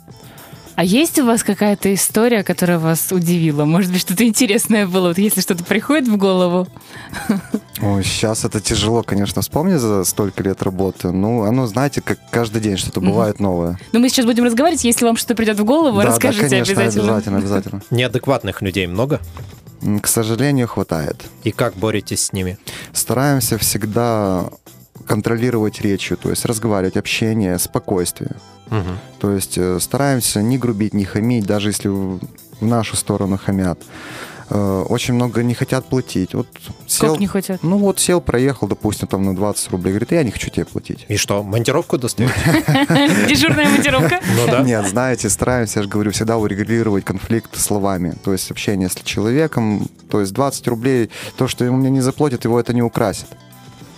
А 0.75 0.83
есть 0.83 1.19
у 1.19 1.25
вас 1.25 1.43
какая-то 1.43 1.93
история, 1.93 2.43
которая 2.43 2.79
вас 2.79 3.11
удивила? 3.11 3.65
Может 3.65 3.91
быть, 3.91 4.01
что-то 4.01 4.23
интересное 4.25 4.87
было? 4.87 5.09
Вот 5.09 5.17
если 5.17 5.41
что-то 5.41 5.63
приходит 5.63 6.07
в 6.07 6.17
голову. 6.17 6.67
Ой, 7.81 8.03
сейчас 8.03 8.45
это 8.45 8.61
тяжело, 8.61 9.01
конечно, 9.01 9.41
вспомнить 9.41 9.79
за 9.79 10.03
столько 10.03 10.43
лет 10.43 10.61
работы. 10.61 11.11
Ну, 11.11 11.43
оно, 11.43 11.65
знаете, 11.65 12.01
как 12.01 12.19
каждый 12.29 12.61
день 12.61 12.77
что-то 12.77 13.01
бывает 13.01 13.39
новое. 13.39 13.79
Но 13.91 13.99
мы 13.99 14.09
сейчас 14.09 14.25
будем 14.25 14.43
разговаривать. 14.43 14.83
Если 14.83 15.03
вам 15.03 15.17
что-то 15.17 15.35
придет 15.35 15.59
в 15.59 15.63
голову, 15.63 15.99
да, 15.99 16.07
расскажите 16.07 16.43
да, 16.43 16.49
конечно, 16.49 16.73
обязательно. 16.73 17.03
обязательно, 17.03 17.37
обязательно. 17.37 17.81
Неадекватных 17.89 18.61
людей 18.61 18.85
много? 18.85 19.19
К 20.01 20.07
сожалению, 20.07 20.67
хватает. 20.67 21.23
И 21.43 21.51
как 21.51 21.75
боретесь 21.75 22.25
с 22.25 22.33
ними? 22.33 22.59
Стараемся 22.93 23.57
всегда 23.57 24.45
контролировать 25.07 25.81
речью, 25.81 26.17
то 26.17 26.29
есть 26.29 26.45
разговаривать, 26.45 26.97
общение, 26.97 27.57
спокойствие. 27.57 28.35
Мгм. 28.69 28.99
То 29.19 29.31
есть 29.31 29.57
э, 29.57 29.79
стараемся 29.79 30.41
не 30.41 30.59
грубить, 30.59 30.93
не 30.93 31.03
хамить, 31.03 31.45
даже 31.45 31.69
если 31.69 31.89
в 31.89 32.19
нашу 32.61 32.95
сторону 32.95 33.39
хамят. 33.43 33.79
Э, 34.53 34.85
Очень 34.89 35.13
много 35.13 35.43
не 35.43 35.53
хотят 35.53 35.85
платить. 35.85 36.33
Вот 36.33 36.47
сел, 36.85 37.11
Как 37.11 37.19
не 37.21 37.27
хотят? 37.27 37.63
ну 37.63 37.77
вот 37.77 37.99
сел, 38.01 38.19
проехал, 38.19 38.67
допустим, 38.67 39.07
там 39.07 39.23
на 39.23 39.33
20 39.33 39.71
рублей, 39.71 39.91
говорит, 39.91 40.11
я 40.11 40.23
не 40.23 40.31
хочу 40.31 40.49
тебе 40.49 40.65
платить. 40.65 41.05
И 41.07 41.15
что, 41.15 41.41
монтировку 41.41 41.97
достаете? 41.97 42.33
Дежурная 43.29 43.69
монтировка. 43.69 44.19
Ну 44.35 44.51
да. 44.51 44.61
Нет, 44.63 44.87
знаете, 44.87 45.29
стараемся, 45.29 45.79
я 45.79 45.83
же 45.83 45.89
говорю, 45.89 46.11
всегда 46.11 46.37
урегулировать 46.37 47.05
конфликт 47.05 47.57
словами. 47.57 48.15
То 48.23 48.33
есть 48.33 48.51
общение 48.51 48.89
с 48.89 48.95
человеком, 49.03 49.87
то 50.09 50.19
есть 50.19 50.33
20 50.33 50.67
рублей, 50.67 51.09
то, 51.37 51.47
что 51.47 51.63
ему 51.65 51.77
мне 51.77 51.89
не 51.89 52.01
заплатят, 52.01 52.43
его 52.43 52.59
это 52.59 52.73
не 52.73 52.81
украсит. 52.81 53.27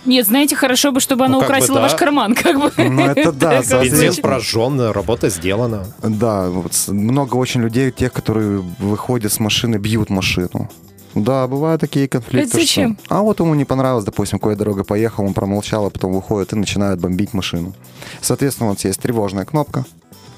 Нет, 0.04 0.26
знаете, 0.26 0.54
хорошо 0.56 0.92
бы, 0.92 1.00
чтобы 1.00 1.24
оно 1.24 1.34
Ну, 1.34 1.40
как 1.40 1.48
бы 1.48 1.54
украсило 1.54 1.76
да. 1.76 1.82
ваш 1.82 1.94
карман, 1.94 2.34
как 2.34 2.60
бы. 2.60 2.70
Ну, 2.76 3.00
это 3.06 3.32
да. 3.32 3.60
Бензин 3.60 4.14
прожжен, 4.22 4.80
работа 4.90 5.28
сделана. 5.30 5.86
Да, 6.02 6.48
вот 6.50 6.72
много 6.88 7.36
очень 7.36 7.62
людей, 7.62 7.90
тех, 7.90 8.12
которые 8.12 8.58
выходят 8.78 9.32
с 9.32 9.40
машины, 9.40 9.76
бьют 9.76 10.10
машину. 10.10 10.68
Да, 11.14 11.46
бывают 11.46 11.80
такие 11.80 12.08
конфликты. 12.08 12.48
Это 12.48 12.58
зачем? 12.58 12.98
что- 13.04 13.14
А 13.14 13.22
вот 13.22 13.38
ему 13.40 13.54
не 13.54 13.64
понравилось, 13.64 14.04
допустим, 14.04 14.38
какой 14.40 14.56
дорога 14.56 14.82
поехал, 14.82 15.24
он 15.24 15.32
промолчал, 15.32 15.86
а 15.86 15.90
потом 15.90 16.12
выходит 16.12 16.52
и 16.52 16.56
начинает 16.56 16.98
бомбить 17.00 17.32
машину. 17.32 17.72
Соответственно, 18.20 18.70
вот 18.70 18.80
есть 18.80 19.00
тревожная 19.00 19.44
кнопка, 19.44 19.84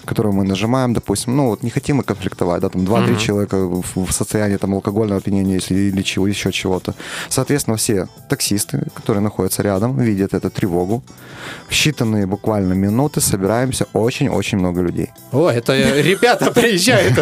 которую 0.07 0.33
мы 0.35 0.45
нажимаем, 0.45 0.95
допустим, 0.95 1.37
ну 1.37 1.49
вот 1.49 1.63
не 1.63 1.71
хотим 1.71 1.97
мы 1.97 2.03
конфликтовать, 2.05 2.61
да, 2.63 2.69
там 2.69 2.83
2-3 2.85 3.11
Мгм. 3.11 3.19
человека 3.19 3.57
в, 3.57 3.85
в 4.07 4.13
состоянии 4.13 4.57
там 4.57 4.75
алкогольного 4.75 5.19
опьянения 5.21 5.55
если, 5.55 5.75
или 5.75 6.03
чего, 6.03 6.27
еще 6.27 6.53
чего-то. 6.53 6.95
Соответственно, 7.29 7.77
все 7.77 8.09
таксисты, 8.29 8.87
которые 8.95 9.23
находятся 9.23 9.63
рядом, 9.63 9.99
видят 9.99 10.33
эту 10.35 10.51
тревогу. 10.51 11.03
В 11.69 11.73
считанные 11.73 12.27
буквально 12.27 12.73
минуты 12.75 13.21
собираемся 13.21 13.87
очень-очень 13.93 14.59
много 14.59 14.81
людей. 14.83 15.11
О, 15.33 15.51
это 15.51 15.73
э, 15.73 16.03
ребята 16.03 16.51
приезжают. 16.53 17.15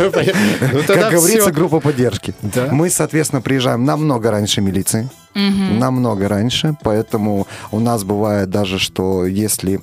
Как 0.86 1.12
говорится, 1.12 1.52
группа 1.52 1.80
поддержки. 1.80 2.34
Мы, 2.70 2.90
соответственно, 2.90 3.42
приезжаем 3.42 3.84
намного 3.84 4.30
раньше 4.30 4.60
милиции. 4.60 5.08
Мгм. 5.34 5.78
Намного 5.78 6.28
раньше. 6.28 6.76
Поэтому 6.82 7.46
у 7.72 7.80
нас 7.80 8.04
бывает 8.04 8.50
даже, 8.50 8.78
что 8.78 9.26
если 9.26 9.80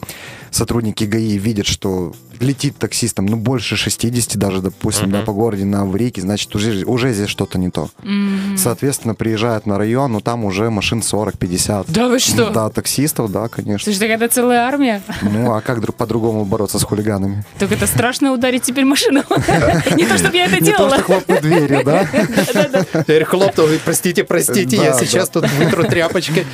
сотрудники 0.50 1.04
ГАИ 1.04 1.38
видят, 1.38 1.66
что 1.66 2.14
летит 2.44 2.78
таксистом, 2.78 3.26
ну, 3.26 3.38
больше 3.38 3.76
60 3.76 4.38
даже, 4.38 4.62
допустим, 4.62 5.06
Мгм. 5.10 5.12
да, 5.20 5.22
по 5.22 5.34
городе 5.34 5.66
на 5.66 5.82
аварийке, 5.82 6.22
значит, 6.22 6.54
уже, 6.56 6.84
уже 6.86 7.14
здесь 7.14 7.30
что-то 7.30 7.58
не 7.58 7.70
то. 7.70 7.90
Мгм. 8.04 8.58
Соответственно, 8.58 9.16
приезжают 9.16 9.66
на 9.66 9.78
район, 9.78 10.12
но 10.14 10.20
там 10.20 10.46
уже 10.46 10.70
машин 10.70 11.02
40-50. 11.02 11.86
Да 11.90 12.08
вы 12.08 12.20
что? 12.20 12.50
Да, 12.50 12.70
таксистов, 12.70 13.32
да, 13.32 13.48
конечно. 13.48 13.86
Слушай, 13.92 14.00
так 14.08 14.22
это 14.22 14.34
целая 14.34 14.62
армия. 14.68 15.02
Ну, 15.22 15.54
а 15.54 15.62
как 15.62 15.82
друг- 15.82 15.96
по-другому 15.96 16.46
бороться 16.46 16.80
с 16.80 16.84
хулиганами? 16.84 17.44
Так 17.60 17.72
это 17.72 17.88
страшно 17.88 18.32
ударить 18.34 18.64
теперь 18.64 18.86
машину. 18.86 19.24
Не 19.96 20.06
то, 20.06 20.18
чтобы 20.18 20.36
я 20.38 20.46
это 20.46 20.56
Не 20.56 20.72
то, 20.72 20.78
делала. 20.78 20.96
что 20.96 21.04
хлопнуть 21.04 21.42
дверью, 21.42 21.82
да? 21.86 22.06
Теперь 22.94 23.24
хлопнул, 23.24 23.68
простите, 23.86 24.24
простите, 24.24 24.78
я 24.78 24.94
сейчас 24.94 25.30
тут 25.30 25.50
вытру 25.54 25.84
тряпочкой. 25.84 26.46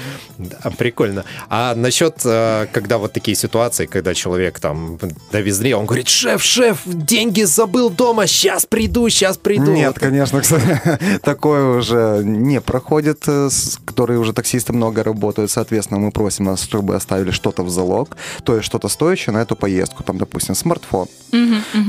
Прикольно. 0.78 1.24
А 1.50 1.74
насчет, 1.76 2.18
э, 2.24 2.68
когда 2.72 2.98
вот 3.00 3.14
такие 3.14 3.36
ситуации, 3.36 3.86
когда 3.88 4.14
человек 4.14 4.60
там 4.60 5.00
довезли, 5.32 5.74
он 5.78 5.86
говорит, 5.86 6.08
шеф, 6.08 6.44
шеф, 6.44 6.80
деньги 6.86 7.44
забыл 7.44 7.90
дома, 7.90 8.28
сейчас 8.28 8.66
приду, 8.66 9.08
сейчас 9.10 9.38
приду. 9.38 9.72
Нет, 9.72 9.98
конечно, 10.00 10.42
кстати, 10.42 10.82
такое 11.24 11.78
уже 11.78 12.22
не 12.24 12.62
проходит, 12.62 13.24
э, 13.28 13.50
которые 13.86 14.20
уже 14.20 14.34
таксисты 14.34 14.74
много 14.74 15.04
работают. 15.04 15.52
Соответственно, 15.52 16.00
мы 16.00 16.12
просим 16.12 16.46
вас, 16.46 16.62
чтобы 16.62 16.96
оставили 16.96 17.32
что-то 17.32 17.64
в 17.64 17.70
залог, 17.70 18.18
то 18.44 18.56
есть 18.56 18.66
что-то 18.66 18.88
стоящее 18.88 19.34
на 19.34 19.40
эту 19.40 19.56
поездку. 19.56 20.04
Там, 20.04 20.18
допустим, 20.18 20.56
смартфон, 20.56 21.08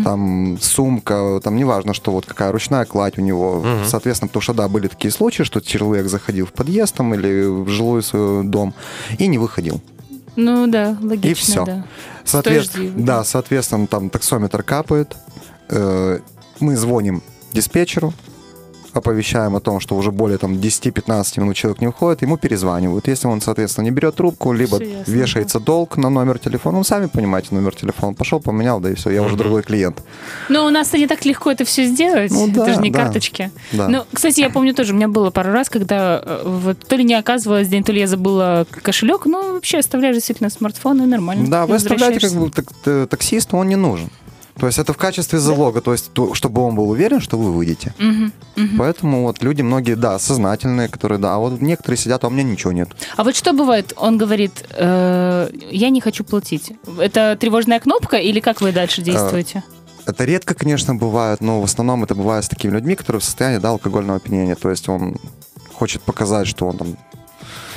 там 0.04 0.58
сумка, 0.60 1.40
там 1.42 1.56
неважно, 1.56 1.94
что 1.94 2.12
вот 2.12 2.26
какая 2.26 2.52
ручная 2.52 2.84
кладь 2.84 3.18
у 3.18 3.20
него. 3.22 3.64
Соответственно, 3.86 4.28
потому 4.28 4.42
что, 4.42 4.54
да, 4.54 4.68
были 4.68 4.88
такие 4.88 5.10
случаи, 5.10 5.42
что 5.42 5.60
человек 5.60 6.06
заходил 6.08 6.46
в 6.46 6.52
подъезд 6.52 6.94
там 6.94 7.14
или 7.14 7.46
в 7.46 7.68
жилой 7.68 8.02
свой 8.02 8.44
дом 8.44 8.74
и 9.18 9.26
не 9.26 9.38
выходил. 9.38 9.80
Ну 10.36 10.68
да, 10.68 10.96
логично, 11.02 11.28
И 11.30 11.34
все. 11.34 11.64
да. 11.64 11.84
Соответственно, 12.28 12.92
да, 13.04 13.24
соответственно, 13.24 13.86
там 13.86 14.10
таксометр 14.10 14.62
капает. 14.62 15.16
э, 15.68 16.18
Мы 16.60 16.76
звоним 16.76 17.22
диспетчеру, 17.52 18.12
оповещаем 18.98 19.56
о 19.56 19.60
том, 19.60 19.80
что 19.80 19.96
уже 19.96 20.12
более 20.12 20.38
там 20.38 20.54
10-15 20.54 21.40
минут 21.40 21.56
человек 21.56 21.80
не 21.80 21.86
выходит, 21.86 22.22
ему 22.22 22.36
перезванивают. 22.36 23.08
Если 23.08 23.26
он, 23.26 23.40
соответственно, 23.40 23.84
не 23.84 23.90
берет 23.90 24.16
трубку, 24.16 24.52
либо 24.52 24.82
ясно, 24.82 25.10
вешается 25.12 25.60
долг 25.60 25.96
на 25.96 26.10
номер 26.10 26.38
телефона, 26.38 26.78
ну, 26.78 26.84
сами 26.84 27.06
понимаете, 27.06 27.48
номер 27.54 27.74
телефона 27.74 28.14
пошел, 28.14 28.40
поменял, 28.40 28.80
да 28.80 28.90
и 28.90 28.94
все, 28.94 29.10
я 29.10 29.22
уже 29.22 29.36
другой 29.36 29.62
клиент. 29.62 30.02
Но 30.48 30.66
у 30.66 30.70
нас-то 30.70 30.98
не 30.98 31.06
так 31.06 31.24
легко 31.24 31.50
это 31.50 31.64
все 31.64 31.84
сделать. 31.86 32.30
Ну 32.30 32.48
да, 32.48 32.64
это 32.64 32.74
же 32.74 32.80
не 32.80 32.90
да. 32.90 33.04
карточки. 33.04 33.50
Да. 33.72 33.88
Ну, 33.88 34.04
кстати, 34.12 34.40
я 34.40 34.50
помню 34.50 34.74
тоже, 34.74 34.92
у 34.92 34.96
меня 34.96 35.08
было 35.08 35.30
пару 35.30 35.52
раз, 35.52 35.68
когда 35.68 36.22
э, 36.24 36.42
вот 36.44 36.78
то 36.86 36.96
ли 36.96 37.04
не 37.04 37.14
оказывалось 37.14 37.68
день, 37.68 37.84
то 37.84 37.92
ли 37.92 38.00
я 38.00 38.06
забыла 38.06 38.66
кошелек, 38.70 39.26
ну, 39.26 39.54
вообще 39.54 39.78
оставляешь 39.78 40.16
действительно 40.16 40.50
смартфон, 40.50 41.02
и 41.02 41.06
нормально. 41.06 41.48
Да, 41.48 41.66
вы 41.66 41.76
оставляете 41.76 42.28
как 42.28 42.38
бы 42.38 42.50
так- 42.50 42.72
т- 42.84 43.06
таксисту, 43.06 43.56
он 43.56 43.68
не 43.68 43.76
нужен. 43.76 44.10
То 44.58 44.66
есть 44.66 44.78
это 44.78 44.92
в 44.92 44.96
качестве 44.96 45.38
залога, 45.38 45.80
то 45.80 45.92
есть 45.92 46.12
то, 46.12 46.34
чтобы 46.34 46.62
он 46.62 46.74
был 46.74 46.90
уверен, 46.90 47.20
что 47.20 47.38
вы 47.38 47.52
выйдете. 47.52 47.94
Мгм, 47.98 48.32
мгм. 48.56 48.78
Поэтому 48.78 49.22
вот 49.22 49.42
люди 49.42 49.62
многие, 49.62 49.94
да, 49.94 50.18
сознательные, 50.18 50.88
которые, 50.88 51.18
да, 51.18 51.34
а 51.34 51.38
вот 51.38 51.60
некоторые 51.60 51.96
сидят, 51.98 52.24
а 52.24 52.26
у 52.26 52.30
меня 52.30 52.42
ничего 52.42 52.72
нет. 52.72 52.88
А 53.16 53.24
вот 53.24 53.36
что 53.36 53.52
бывает? 53.52 53.92
Он 53.96 54.18
говорит, 54.18 54.64
э, 54.70 55.48
я 55.70 55.90
не 55.90 56.00
хочу 56.00 56.24
платить. 56.24 56.72
Это 56.98 57.36
тревожная 57.38 57.78
кнопка 57.78 58.16
или 58.16 58.40
как 58.40 58.60
вы 58.60 58.72
дальше 58.72 59.00
действуете? 59.02 59.62
Это 60.06 60.24
редко, 60.24 60.54
конечно, 60.54 60.94
бывает, 60.94 61.40
но 61.40 61.60
в 61.60 61.64
основном 61.64 62.02
это 62.02 62.14
бывает 62.14 62.44
с 62.44 62.48
такими 62.48 62.72
людьми, 62.72 62.96
которые 62.96 63.20
в 63.20 63.24
состоянии 63.24 63.58
да, 63.58 63.68
алкогольного 63.68 64.16
опьянения. 64.16 64.54
То 64.54 64.70
есть 64.70 64.88
он 64.88 65.16
хочет 65.74 66.02
показать, 66.02 66.48
что 66.48 66.66
он 66.66 66.78
там, 66.78 66.96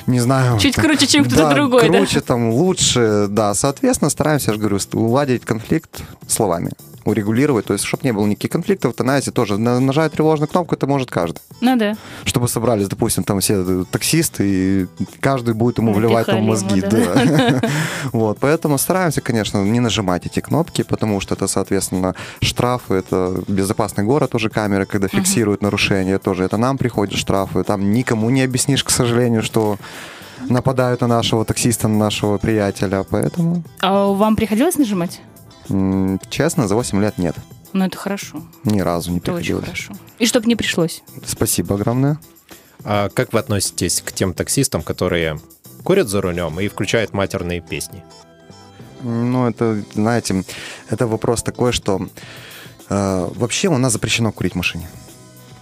не 0.08 0.20
знаю... 0.20 0.60
Чуть 0.60 0.76
круче, 0.76 1.08
чем 1.08 1.26
кто-то 1.26 1.44
да, 1.44 1.54
другой, 1.54 1.90
да? 1.90 1.98
круче, 1.98 2.22
там, 2.22 2.52
лучше, 2.52 3.28
да. 3.30 3.54
Соответственно, 3.54 4.10
стараемся, 4.10 4.52
я 4.52 4.54
же 4.54 4.60
говорю, 4.60 4.80
уладить 4.94 5.46
конфликт 5.46 6.02
словами. 6.28 6.72
Урегулировать, 7.06 7.66
то 7.66 7.74
есть, 7.74 7.86
чтобы 7.86 8.04
не 8.04 8.12
было 8.14 8.26
никаких 8.26 8.52
конфликтов, 8.52 8.94
то, 8.96 9.04
знаете, 9.04 9.32
тоже 9.32 9.58
на- 9.58 9.80
нажать 9.80 10.12
тревожную 10.14 10.48
кнопку, 10.48 10.76
это 10.76 10.88
может 10.88 11.10
каждый. 11.10 11.40
Ну 11.62 11.76
да. 11.76 11.96
Чтобы 12.26 12.48
собрались, 12.48 12.88
допустим, 12.88 13.24
там 13.24 13.40
все 13.40 13.86
таксисты, 13.92 14.44
и 14.48 14.88
каждый 15.20 15.54
будет 15.54 15.78
ему 15.78 15.94
вливать 15.94 16.26
там 16.28 16.44
мозги. 16.44 16.82
да. 16.82 16.90
да. 16.90 17.62
Вот, 18.12 18.38
поэтому 18.40 18.78
стараемся, 18.78 19.22
конечно, 19.22 19.64
не 19.64 19.80
нажимать 19.80 20.26
эти 20.26 20.40
кнопки, 20.40 20.84
потому 20.84 21.20
что 21.22 21.36
это, 21.36 21.48
соответственно, 21.48 22.16
штрафы, 22.42 22.96
это 22.96 23.44
безопасный 23.48 24.04
город 24.04 24.36
уже 24.36 24.50
камеры, 24.50 24.86
когда 24.86 25.08
фиксируют 25.08 25.62
нарушения, 25.62 26.18
тоже 26.20 26.44
это 26.44 26.58
нам 26.58 26.78
приходят 26.78 27.18
штрафы, 27.18 27.64
там 27.64 27.92
никому 27.92 28.30
не 28.30 28.44
объяснишь, 28.44 28.84
к 28.84 28.90
сожалению, 28.90 29.44
что 29.44 29.78
нападают 30.50 31.02
на 31.02 31.08
нашего 31.08 31.46
таксиста, 31.46 31.88
на 31.88 31.98
нашего 31.98 32.38
приятеля, 32.38 33.04
поэтому, 33.10 33.64
А 33.82 34.08
вам 34.08 34.36
приходилось 34.36 34.78
нажимать? 34.78 35.22
Честно, 36.30 36.68
за 36.68 36.76
8 36.76 37.02
лет 37.02 37.18
нет, 37.18 37.36
Ну, 37.74 37.86
это 37.86 37.98
хорошо. 37.98 38.44
ни 38.64 38.80
разу 38.82 39.12
не 39.12 39.18
Это 39.18 39.32
очень 39.34 39.56
приходилось. 39.56 39.66
хорошо. 39.66 39.94
И 40.20 40.26
чтобы 40.26 40.48
не 40.48 40.56
пришлось. 40.56 41.04
Спасибо 41.26 41.76
огромное. 41.76 42.20
А 42.84 43.10
как 43.10 43.34
вы 43.34 43.40
относитесь 43.40 44.02
к 44.02 44.12
тем 44.12 44.34
таксистам, 44.34 44.82
которые 44.82 45.40
курят 45.84 46.08
за 46.10 46.22
рулем 46.22 46.60
и 46.60 46.68
включают 46.68 47.14
матерные 47.14 47.62
песни? 47.62 48.04
Ну, 49.04 49.48
это, 49.50 49.84
знаете, 49.94 50.44
это 50.90 51.08
вопрос 51.08 51.42
такой, 51.44 51.72
что 51.72 52.08
э, 52.90 53.30
вообще 53.36 53.68
у 53.68 53.78
нас 53.78 53.94
запрещено 53.94 54.32
курить 54.32 54.54
в 54.54 54.58
машине. 54.58 54.88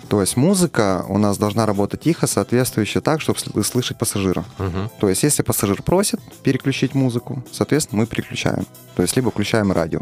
То 0.10 0.22
есть 0.22 0.36
музыка 0.38 1.06
у 1.08 1.19
нас 1.19 1.38
должна 1.38 1.65
работать 1.67 2.02
тихо, 2.02 2.26
соответствующе 2.26 3.00
так, 3.00 3.22
чтобы 3.22 3.38
сл- 3.39 3.63
слышать 3.63 3.98
пассажира. 3.98 4.43
Мгм. 4.58 4.89
То 5.00 5.08
есть 5.08 5.22
если 5.22 5.43
пассажир 5.43 5.84
просит 5.84 6.19
переключить 6.43 6.95
музыку, 6.95 7.43
соответственно, 7.52 8.02
мы 8.02 8.08
переключаем. 8.08 8.65
То 8.95 9.04
есть 9.04 9.15
либо 9.15 9.30
включаем 9.30 9.72
радио. 9.72 10.02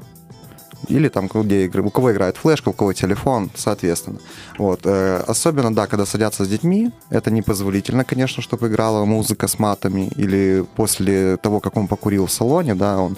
Или 0.88 1.10
там, 1.10 1.28
где 1.28 1.66
игры, 1.66 1.84
у 1.84 1.90
кого 1.90 2.12
играет 2.12 2.38
флешка, 2.38 2.70
у 2.70 2.74
кого 2.74 2.94
телефон, 2.94 3.50
соответственно. 3.56 4.20
Вот. 4.58 4.82
э, 4.86 5.24
Особенно, 5.28 5.74
да, 5.74 5.88
когда 5.88 6.06
садятся 6.06 6.46
с 6.46 6.48
детьми, 6.48 6.92
это 7.10 7.32
непозволительно, 7.32 8.04
конечно, 8.04 8.42
чтобы 8.44 8.68
играла 8.68 9.06
музыка 9.06 9.48
с 9.48 9.60
матами. 9.60 10.10
Или 10.16 10.66
после 10.76 11.38
того, 11.38 11.60
как 11.60 11.78
он 11.78 11.88
покурил 11.88 12.26
в 12.26 12.32
салоне, 12.32 12.76
да, 12.76 12.98
он 12.98 13.18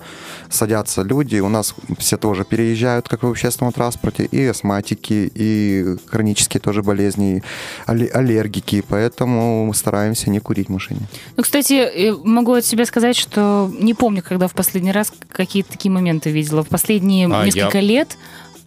садятся 0.50 1.02
люди, 1.04 1.40
у 1.40 1.50
нас 1.50 1.76
все 1.98 2.18
тоже 2.18 2.44
переезжают, 2.44 3.08
как 3.08 3.24
в 3.24 3.28
общественном 3.28 3.74
транспорте, 3.74 4.26
и 4.26 4.46
астматики, 4.46 5.32
и 5.34 5.98
хронические 6.08 6.62
тоже 6.62 6.82
болезни, 6.82 7.44
аллергики, 7.86 8.84
поэтому 8.88 9.66
мы 9.66 9.76
стараемся 9.76 10.30
не 10.30 10.40
курить 10.40 10.68
в 10.68 10.72
машине. 10.72 11.02
Ну, 11.38 11.44
кстати, 11.44 11.74
э, 11.74 12.16
могу 12.24 12.54
от 12.54 12.66
себя 12.66 12.86
сказать, 12.86 13.16
что 13.16 13.72
не 13.80 13.94
помню, 13.94 14.24
когда 14.28 14.48
в 14.48 14.54
последний 14.54 14.92
раз 14.92 15.12
какие-то 15.32 15.72
такие 15.72 15.92
моменты 15.92 16.30
видела. 16.32 16.64
В 16.64 16.68
последние 16.68 17.28
А, 17.28 17.49
несколько 17.56 17.78
я- 17.80 17.84
лет, 17.84 18.18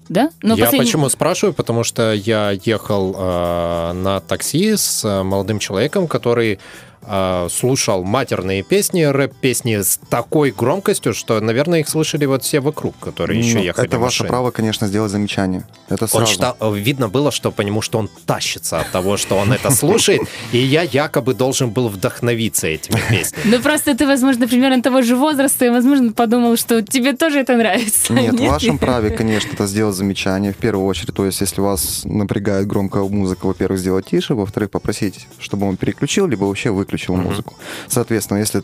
да? 0.08 0.30
Но 0.42 0.54
я 0.54 0.64
последний- 0.64 0.86
почему 0.86 1.08
спрашиваю? 1.08 1.54
Потому 1.54 1.84
что 1.84 2.12
я 2.12 2.50
ехал 2.50 3.14
э, 3.16 3.92
на 3.92 4.20
такси 4.20 4.76
с 4.76 5.04
э, 5.04 5.22
молодым 5.22 5.58
человеком, 5.58 6.06
который 6.06 6.58
э, 7.04 7.48
слушал 7.50 8.04
матерные 8.04 8.62
песни, 8.62 9.02
рэп-песни 9.02 9.80
с 9.82 9.98
такой 10.08 10.50
громкостью, 10.50 11.14
что, 11.14 11.40
наверное, 11.40 11.80
их 11.80 11.88
слышали 11.88 12.24
вот 12.26 12.42
все 12.44 12.60
вокруг, 12.60 12.94
которые 12.98 13.40
еще 13.40 13.58
Ну, 13.58 13.64
ехали 13.64 13.86
Это 13.86 13.98
ваше 13.98 14.22
машине. 14.22 14.28
право, 14.28 14.50
конечно, 14.50 14.86
сделать 14.86 15.10
замечание. 15.10 15.64
Это 15.88 16.04
Он 16.04 16.08
сразу. 16.08 16.26
считал, 16.32 16.56
э, 16.60 16.72
видно 16.74 17.08
было, 17.08 17.30
что 17.32 17.50
по 17.50 17.62
нему, 17.62 17.82
что 17.82 17.98
он 17.98 18.08
тащится 18.26 18.80
от 18.80 18.90
того, 18.92 19.16
что 19.16 19.36
он 19.36 19.52
это 19.52 19.70
слушает, 19.70 20.22
и 20.52 20.58
я 20.58 20.82
якобы 20.82 21.34
должен 21.34 21.70
был 21.70 21.88
вдохновиться 21.88 22.66
этими 22.68 23.00
песнями. 23.10 23.42
Ну, 23.56 23.60
просто 23.62 23.96
ты, 23.96 24.06
возможно, 24.06 24.46
примерно 24.46 24.82
того 24.82 25.02
же 25.02 25.16
возраста, 25.16 25.64
и, 25.66 25.70
возможно, 25.70 26.12
подумал, 26.12 26.56
что 26.56 26.82
тебе 26.82 27.12
тоже 27.14 27.40
это 27.40 27.56
нравится. 27.56 28.12
Нет, 28.12 28.38
в 28.38 28.44
вашем 28.46 28.78
праве, 28.78 29.10
конечно, 29.10 29.50
это 29.52 29.66
сделать 29.66 29.96
замечание 29.96 30.52
в 30.52 30.56
первую 30.56 30.86
очередь. 30.86 31.14
То 31.14 31.26
есть, 31.26 31.40
если 31.40 31.60
вас 31.60 32.02
напрягает 32.04 32.66
громкая 32.66 33.02
музыка, 33.02 33.46
во-первых, 33.46 33.80
сделать 33.80 34.06
тише, 34.06 34.34
во-вторых, 34.34 34.70
попросить, 34.70 35.26
чтобы 35.38 35.66
он 35.68 35.76
переключил, 35.76 36.26
либо 36.26 36.44
вообще 36.44 36.70
выключил 36.70 36.91
Мгм. 37.16 37.28
музыку. 37.28 37.54
Соответственно, 37.88 38.38
если 38.38 38.62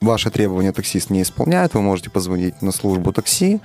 ваши 0.00 0.30
требования 0.30 0.72
таксист 0.72 1.10
не 1.10 1.22
исполняет, 1.22 1.74
вы 1.74 1.82
можете 1.82 2.10
позвонить 2.10 2.60
на 2.62 2.72
службу 2.72 3.12
такси 3.12 3.60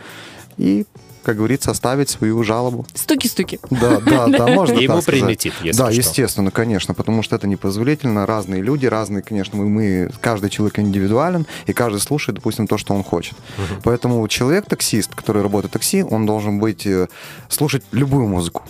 и, 0.58 0.86
как 1.24 1.38
говорится, 1.38 1.72
оставить 1.72 2.10
свою 2.10 2.42
жалобу. 2.44 2.86
Стуки-стуки. 2.94 3.60
Да, 3.70 4.00
да, 4.00 4.28
да, 4.28 4.48
можно 4.56 4.74
И 4.76 4.84
ему 4.84 4.96
так 4.96 5.04
сказать. 5.04 5.22
прилетит, 5.22 5.54
если 5.64 5.78
Да, 5.78 5.92
что. 5.92 5.98
естественно, 6.02 6.50
конечно, 6.52 6.94
потому 6.94 7.24
что 7.24 7.36
это 7.36 7.48
непозволительно. 7.48 8.26
Разные 8.26 8.62
люди, 8.62 8.86
разные, 8.86 9.22
конечно, 9.22 9.58
мы, 9.58 9.68
мы 9.70 10.12
каждый 10.22 10.50
человек 10.50 10.80
индивидуален, 10.80 11.46
и 11.66 11.74
каждый 11.74 12.00
слушает, 12.00 12.36
допустим, 12.36 12.68
то, 12.68 12.78
что 12.78 12.94
он 12.94 13.04
хочет. 13.04 13.36
Поэтому 13.84 14.26
человек-таксист, 14.28 15.14
который 15.16 15.42
работает 15.44 15.72
в 15.72 15.74
такси, 15.74 16.04
он 16.04 16.26
должен 16.26 16.60
быть 16.60 16.86
э, 16.86 17.08
слушать 17.50 17.84
любую 17.92 18.28
музыку. 18.28 18.64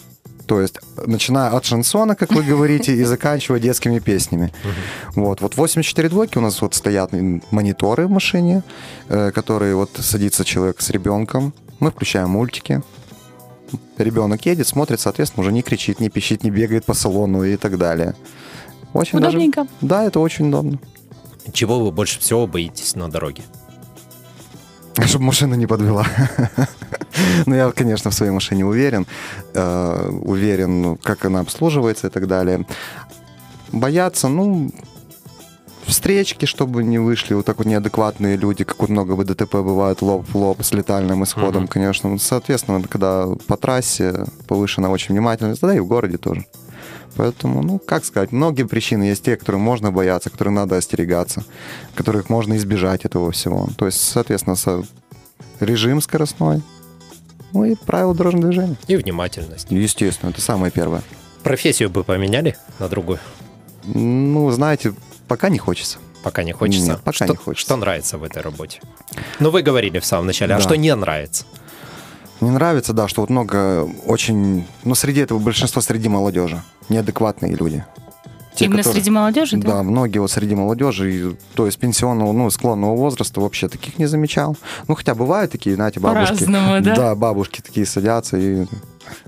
То 0.49 0.62
есть, 0.62 0.79
начиная 1.05 1.51
от 1.51 1.63
шансона, 1.65 2.15
как 2.15 2.31
вы 2.33 2.41
говорите, 2.41 2.95
и 2.95 3.03
заканчивая 3.03 3.59
детскими 3.59 3.99
песнями. 3.99 4.51
Вот, 5.15 5.41
вот 5.41 5.55
84 5.55 6.09
двойки 6.09 6.39
у 6.39 6.41
нас 6.41 6.59
вот 6.62 6.73
стоят 6.73 7.12
мониторы 7.51 8.07
в 8.07 8.09
машине, 8.09 8.63
э, 9.09 9.29
которые 9.31 9.75
вот 9.75 9.91
садится 9.99 10.43
человек 10.43 10.81
с 10.81 10.89
ребенком, 10.89 11.53
мы 11.79 11.91
включаем 11.91 12.31
мультики, 12.31 12.81
ребенок 13.99 14.43
едет, 14.47 14.67
смотрит, 14.67 14.99
соответственно, 14.99 15.43
уже 15.43 15.51
не 15.53 15.62
кричит, 15.62 15.99
не 15.99 16.09
пищит, 16.09 16.43
не 16.43 16.49
бегает 16.49 16.83
по 16.83 16.95
салону 16.95 17.43
и 17.43 17.55
так 17.55 17.77
далее. 17.77 18.15
Очень 18.93 19.19
даже- 19.19 19.38
Удобненько. 19.38 19.67
Да, 19.81 20.03
это 20.03 20.19
очень 20.19 20.47
удобно. 20.47 20.79
Чего 21.53 21.79
вы 21.79 21.91
больше 21.91 22.19
всего 22.19 22.47
боитесь 22.47 22.95
на 22.95 23.07
дороге? 23.07 23.43
Чтобы 25.06 25.25
машина 25.25 25.56
не 25.56 25.67
подвела. 25.67 26.06
Ну, 27.45 27.56
я, 27.56 27.71
конечно, 27.71 28.12
в 28.12 28.13
своей 28.13 28.32
машине 28.32 28.65
уверен. 28.65 29.06
Э, 29.54 30.10
Уверен, 30.21 30.82
ну, 30.82 30.97
как 31.02 31.25
она 31.25 31.39
обслуживается 31.41 32.08
и 32.08 32.10
так 32.10 32.28
далее. 32.28 32.65
Бояться, 33.71 34.28
ну, 34.30 34.71
встречки, 35.86 36.45
чтобы 36.45 36.84
не 36.84 36.99
вышли 36.99 37.34
вот 37.34 37.45
так 37.45 37.58
вот 37.58 37.67
неадекватные 37.67 38.38
люди, 38.38 38.63
как 38.63 38.80
вот 38.80 38.89
много 38.89 39.13
в 39.13 39.25
ДТП 39.25 39.56
бывает 39.56 40.02
лоб 40.02 40.28
в 40.30 40.36
лоб 40.38 40.62
с 40.63 40.71
летальным 40.71 41.23
исходом, 41.23 41.67
конечно. 41.67 42.17
Соответственно, 42.19 42.82
когда 42.88 43.28
по 43.47 43.58
трассе 43.58 44.25
повышена 44.47 44.89
очень 44.89 45.13
внимательность, 45.15 45.62
да 45.62 45.73
и 45.75 45.80
в 45.80 45.88
городе 45.88 46.17
тоже. 46.17 46.45
Поэтому, 47.15 47.62
ну, 47.63 47.80
как 47.80 48.06
сказать, 48.06 48.32
многие 48.32 48.63
причины 48.63 49.04
есть 49.04 49.24
те, 49.24 49.36
которые 49.36 49.62
можно 49.62 49.91
бояться, 49.91 50.30
которые 50.30 50.54
надо 50.54 50.78
остерегаться, 50.78 51.43
которых 51.95 52.30
можно 52.30 52.56
избежать 52.56 53.04
этого 53.06 53.32
всего. 53.32 53.67
То 53.78 53.86
есть, 53.88 54.00
соответственно, 54.02 54.56
со- 54.56 54.84
режим 55.60 56.02
скоростной, 56.02 56.62
ну 57.52 57.65
и 57.65 57.76
правила 57.76 58.13
дорожного 58.15 58.48
движения. 58.48 58.78
И 58.88 58.95
внимательность. 58.95 59.67
Естественно, 59.69 60.30
это 60.30 60.39
самое 60.41 60.72
первое. 60.72 61.02
Профессию 61.43 61.89
бы 61.89 62.04
поменяли 62.04 62.56
на 62.80 62.88
другую? 62.88 63.19
Ну, 63.84 64.50
знаете, 64.52 64.93
пока 65.28 65.50
не 65.50 65.58
хочется. 65.58 65.98
Пока 66.24 66.43
не 66.43 66.52
хочется. 66.52 66.86
Нет, 66.91 67.00
пока 67.00 67.13
что, 67.13 67.26
не 67.28 67.36
хочется. 67.36 67.65
Что 67.65 67.76
нравится 67.78 68.17
в 68.17 68.24
этой 68.24 68.41
работе? 68.41 68.82
Ну, 69.39 69.50
вы 69.52 69.62
говорили 69.62 70.00
в 70.00 70.06
самом 70.06 70.28
начале, 70.28 70.54
а 70.54 70.58
Да. 70.58 70.63
что 70.63 70.76
не 70.76 70.93
нравится? 70.93 71.45
Мне 72.41 72.52
нравится, 72.52 72.93
да, 72.93 73.08
что 73.08 73.22
вот 73.22 73.30
много 73.30 73.84
очень... 74.06 74.65
Ну, 74.84 74.95
среди 74.95 75.22
этого 75.22 75.39
большинство 75.39 75.82
среди 75.82 76.08
молодежи. 76.08 76.62
Неадекватные 76.89 77.56
люди. 77.56 77.86
Те, 78.56 78.65
Именно 78.65 78.80
которые- 78.80 79.02
среди 79.02 79.10
молодежи, 79.12 79.58
да? 79.58 79.67
Да, 79.75 79.84
многие 79.84 80.19
вот 80.19 80.32
среди 80.32 80.54
молодежи, 80.56 81.38
то 81.54 81.65
есть 81.65 81.78
пенсионного, 81.80 82.34
ну, 82.34 82.49
склонного 82.49 82.95
возраста 82.95 83.39
вообще 83.39 83.69
таких 83.69 83.97
не 83.99 84.06
замечал. 84.06 84.58
Ну, 84.88 84.95
хотя 84.95 85.15
бывают 85.15 85.52
такие, 85.52 85.75
знаете, 85.75 85.99
бабушки. 86.02 86.34
По-разному, 86.34 86.82
да? 86.82 86.95
Да, 86.95 87.15
бабушки 87.15 87.62
такие 87.62 87.86
садятся 87.86 88.38
и 88.38 88.65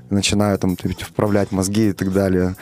начинают 0.10 0.62
там 0.62 0.76
вправлять 0.76 1.52
мозги 1.52 1.90
и 1.90 1.94
так 1.94 2.12
далее. 2.14 2.56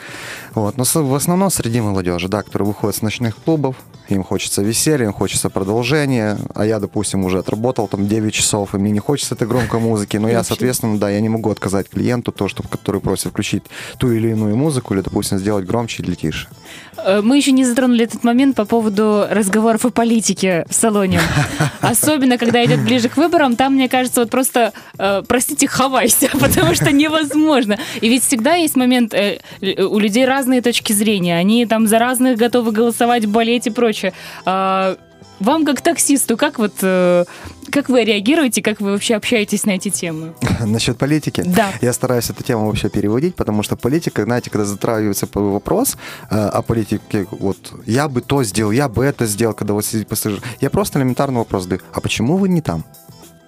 Вот. 0.54 0.76
Но 0.76 0.84
в 0.84 1.14
основном 1.14 1.50
среди 1.50 1.80
молодежи, 1.80 2.28
да, 2.28 2.42
которые 2.42 2.68
выходят 2.68 2.96
с 2.96 3.02
ночных 3.02 3.36
клубов, 3.36 3.76
им 4.08 4.24
хочется 4.24 4.62
веселья, 4.62 5.06
им 5.06 5.12
хочется 5.12 5.50
продолжения, 5.50 6.38
а 6.54 6.66
я, 6.66 6.80
допустим, 6.80 7.24
уже 7.24 7.38
отработал 7.38 7.88
там 7.88 8.08
9 8.08 8.32
часов, 8.32 8.74
и 8.74 8.78
мне 8.78 8.90
не 8.90 8.98
хочется 8.98 9.34
этой 9.34 9.46
громкой 9.46 9.80
музыки, 9.80 10.16
но 10.16 10.28
я, 10.28 10.42
соответственно, 10.42 10.98
да, 10.98 11.10
я 11.10 11.20
не 11.20 11.28
могу 11.28 11.50
отказать 11.50 11.88
клиенту, 11.88 12.32
то, 12.32 12.48
что, 12.48 12.62
который 12.62 13.00
просит 13.00 13.30
включить 13.30 13.64
ту 13.98 14.10
или 14.12 14.30
иную 14.30 14.56
музыку, 14.56 14.94
или, 14.94 15.00
допустим, 15.00 15.38
сделать 15.38 15.64
громче 15.64 16.02
или 16.02 16.14
тише. 16.14 16.48
Э, 16.96 17.20
Мы 17.22 17.36
еще 17.36 17.52
не 17.52 17.64
затронули 17.64 18.04
этот 18.04 18.24
момент 18.24 18.56
по 18.56 18.64
поводу 18.64 19.26
разговоров 19.30 19.84
о 19.84 19.90
политике 19.90 20.64
в 20.68 20.74
салоне. 20.74 21.20
Особенно, 21.80 22.38
когда 22.38 22.64
идет 22.64 22.80
ближе 22.80 23.08
к 23.08 23.16
выборам, 23.16 23.56
там, 23.56 23.74
мне 23.74 23.88
кажется, 23.88 24.20
вот 24.20 24.30
просто, 24.30 24.72
э, 24.98 25.22
простите, 25.26 25.68
хавайся, 25.68 26.28
потому 26.40 26.74
что 26.74 26.92
невозможно. 27.10 27.78
И 28.00 28.08
ведь 28.08 28.24
всегда 28.24 28.54
есть 28.54 28.76
момент, 28.76 29.14
э, 29.14 29.38
у 29.60 29.98
людей 29.98 30.24
разные 30.24 30.62
точки 30.62 30.92
зрения, 30.92 31.36
они 31.36 31.66
там 31.66 31.86
за 31.86 31.98
разных 31.98 32.38
готовы 32.38 32.72
голосовать, 32.72 33.26
болеть 33.26 33.66
и 33.66 33.70
прочее. 33.70 34.12
А, 34.44 34.96
Вам, 35.40 35.64
как 35.64 35.80
таксисту, 35.80 36.36
как 36.36 36.58
вот, 36.58 36.74
э, 36.82 37.24
как 37.72 37.88
вы 37.88 38.04
реагируете, 38.04 38.60
как 38.60 38.82
вы 38.82 38.90
вообще 38.92 39.16
общаетесь 39.16 39.64
на 39.64 39.70
эти 39.70 39.88
темы? 39.88 40.34
Насчет 40.66 40.98
политики. 40.98 41.42
Да. 41.46 41.72
Я 41.80 41.94
стараюсь 41.94 42.28
эту 42.28 42.42
тему 42.42 42.66
вообще 42.66 42.90
переводить, 42.90 43.34
потому 43.36 43.62
что 43.62 43.76
политика, 43.76 44.24
знаете, 44.24 44.50
когда 44.50 44.66
затрагивается 44.66 45.26
вопрос 45.32 45.96
э, 46.30 46.36
о 46.36 46.60
политике, 46.60 47.26
вот 47.30 47.56
я 47.86 48.08
бы 48.08 48.20
то 48.20 48.44
сделал, 48.44 48.70
я 48.70 48.88
бы 48.88 49.02
это 49.02 49.24
сделал, 49.24 49.54
когда 49.54 49.72
вот 49.72 49.86
сидит 49.86 50.08
пассажир, 50.08 50.42
я 50.60 50.68
просто 50.68 50.98
элементарный 50.98 51.38
вопрос 51.38 51.62
задаю, 51.62 51.80
а 51.94 52.00
почему 52.02 52.36
вы 52.36 52.50
не 52.50 52.60
там? 52.60 52.84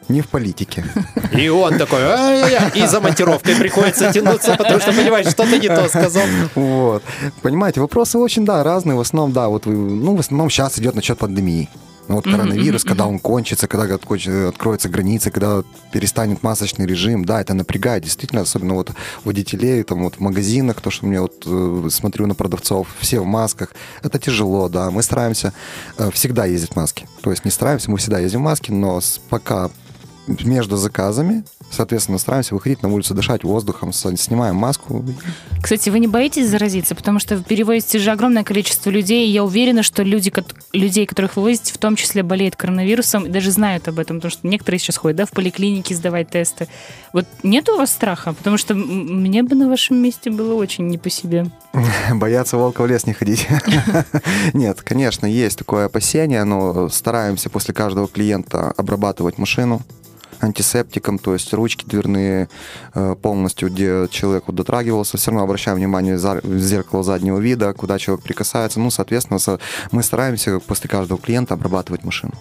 Не 0.09 0.21
в 0.21 0.29
политике. 0.29 0.85
И 1.33 1.49
он 1.49 1.79
такой, 1.79 2.01
и 2.75 2.87
за 2.87 3.01
монтировкой 3.01 3.55
приходится 3.57 4.13
тянуться, 4.13 4.55
потому 4.57 4.81
что, 4.81 4.93
понимаешь, 4.93 5.27
что-то 5.29 5.59
не 5.59 5.69
то 5.69 5.89
сказал. 5.89 6.25
Вот. 6.55 7.03
Понимаете, 7.41 7.81
вопросы 7.81 8.19
очень, 8.19 8.45
да, 8.45 8.63
разные. 8.63 8.97
В 8.97 9.01
основном, 9.01 9.33
да, 9.33 9.49
вот 9.49 9.67
вы, 9.67 9.73
ну, 9.75 10.15
в 10.17 10.21
основном 10.21 10.51
сейчас 10.51 10.79
идет 10.79 10.95
насчет 10.95 11.19
пандемии. 11.19 11.69
Ну, 12.09 12.17
вот 12.17 12.25
коронавирус, 12.25 12.83
когда 12.83 13.07
он 13.07 13.21
кончится, 13.21 13.69
когда 13.69 13.95
откроются 13.95 14.89
границы, 14.89 15.31
когда 15.31 15.63
перестанет 15.93 16.43
масочный 16.43 16.85
режим, 16.85 17.25
да, 17.25 17.41
это 17.41 17.55
напрягает, 17.55 18.03
действительно, 18.03 18.43
особенно 18.43 18.75
вот 18.75 18.91
водителей, 19.25 19.85
там 19.85 20.03
вот 20.03 20.17
в 20.17 20.21
магазинах, 20.21 20.81
то, 20.81 20.91
что 20.91 21.07
мне 21.07 21.21
вот 21.21 21.45
э, 21.47 21.89
смотрю 21.91 22.27
на 22.27 22.35
продавцов, 22.35 22.89
все 22.99 23.21
в 23.21 23.25
масках, 23.25 23.73
это 24.03 24.19
тяжело, 24.19 24.69
да, 24.69 24.91
мы 24.91 25.01
стараемся 25.05 25.53
э, 25.97 26.11
всегда 26.13 26.45
ездить 26.45 26.73
в 26.73 26.77
маске, 26.77 27.07
то 27.23 27.31
есть 27.31 27.45
не 27.45 27.53
стараемся, 27.53 27.89
мы 27.89 27.99
всегда 27.99 28.19
ездим 28.19 28.41
в 28.41 28.45
маске, 28.45 28.73
но 28.73 29.01
с- 29.01 29.21
пока 29.31 29.71
между 30.27 30.77
заказами, 30.77 31.45
соответственно, 31.71 32.19
стараемся 32.19 32.55
выходить 32.55 32.83
на 32.83 32.93
улицу, 32.93 33.15
дышать 33.15 33.45
воздухом, 33.45 33.93
снимаем 33.93 34.57
маску, 34.57 35.05
Кстати, 35.61 35.91
вы 35.91 35.99
не 35.99 36.07
боитесь 36.07 36.49
заразиться? 36.49 36.95
Потому 36.95 37.19
что 37.19 37.37
вы 37.37 37.43
перевозите 37.43 37.99
же 37.99 38.11
огромное 38.11 38.45
количество 38.45 38.91
людей, 38.91 39.27
и 39.27 39.31
я 39.31 39.45
уверена, 39.45 39.83
что 39.83 40.03
люди, 40.03 40.33
людей, 40.73 41.07
которых 41.07 41.37
вы 41.37 41.43
возите, 41.43 41.73
в 41.73 41.79
том 41.79 41.97
числе 41.97 42.23
болеют 42.23 42.57
коронавирусом, 42.57 43.27
и 43.27 43.29
даже 43.29 43.51
знают 43.51 43.89
об 43.89 43.99
этом, 43.99 44.17
потому 44.17 44.31
что 44.31 44.47
некоторые 44.47 44.79
сейчас 44.79 44.97
ходят 44.97 45.17
да, 45.17 45.27
в 45.27 45.31
поликлинике 45.31 45.95
сдавать 45.95 46.31
тесты. 46.31 46.69
Вот 47.13 47.27
нет 47.43 47.69
у 47.69 47.77
вас 47.77 47.91
страха? 47.91 48.33
Потому 48.33 48.57
что 48.57 48.75
мне 48.75 49.43
бы 49.43 49.55
на 49.55 49.69
вашем 49.69 49.97
месте 49.97 50.31
было 50.31 50.55
очень 50.55 50.87
не 50.87 50.99
по 50.99 51.11
себе. 51.11 51.47
Бояться 52.15 52.57
волка 52.57 52.83
в 52.83 52.87
лес 52.87 53.07
не 53.07 53.13
ходить. 53.13 53.49
Нет, 54.53 54.83
конечно, 54.83 55.27
есть 55.27 55.59
такое 55.59 55.87
опасение, 55.87 56.45
но 56.45 56.89
стараемся 56.89 57.51
после 57.51 57.75
каждого 57.75 58.09
клиента 58.09 58.73
обрабатывать 58.77 59.39
машину 59.39 59.83
антисептиком, 60.41 61.19
то 61.19 61.33
есть 61.35 61.53
ручки 61.53 61.85
дверные 61.85 62.49
э, 62.95 63.15
полностью, 63.21 63.71
где 63.71 64.07
человек 64.11 64.45
вот 64.47 64.57
дотрагивался, 64.57 65.17
все 65.17 65.31
равно 65.31 65.45
обращаем 65.45 65.77
внимание 65.79 66.17
в 66.17 66.59
зеркало 66.59 67.03
заднего 67.03 67.39
вида, 67.39 67.73
куда 67.73 67.99
человек 67.99 68.25
прикасается. 68.25 68.81
Ну, 68.81 68.91
соответственно, 68.91 69.39
со- 69.39 69.59
мы 69.91 70.03
стараемся 70.03 70.59
после 70.59 70.89
каждого 70.91 71.21
клиента 71.21 71.55
обрабатывать 71.55 72.05
машину, 72.05 72.33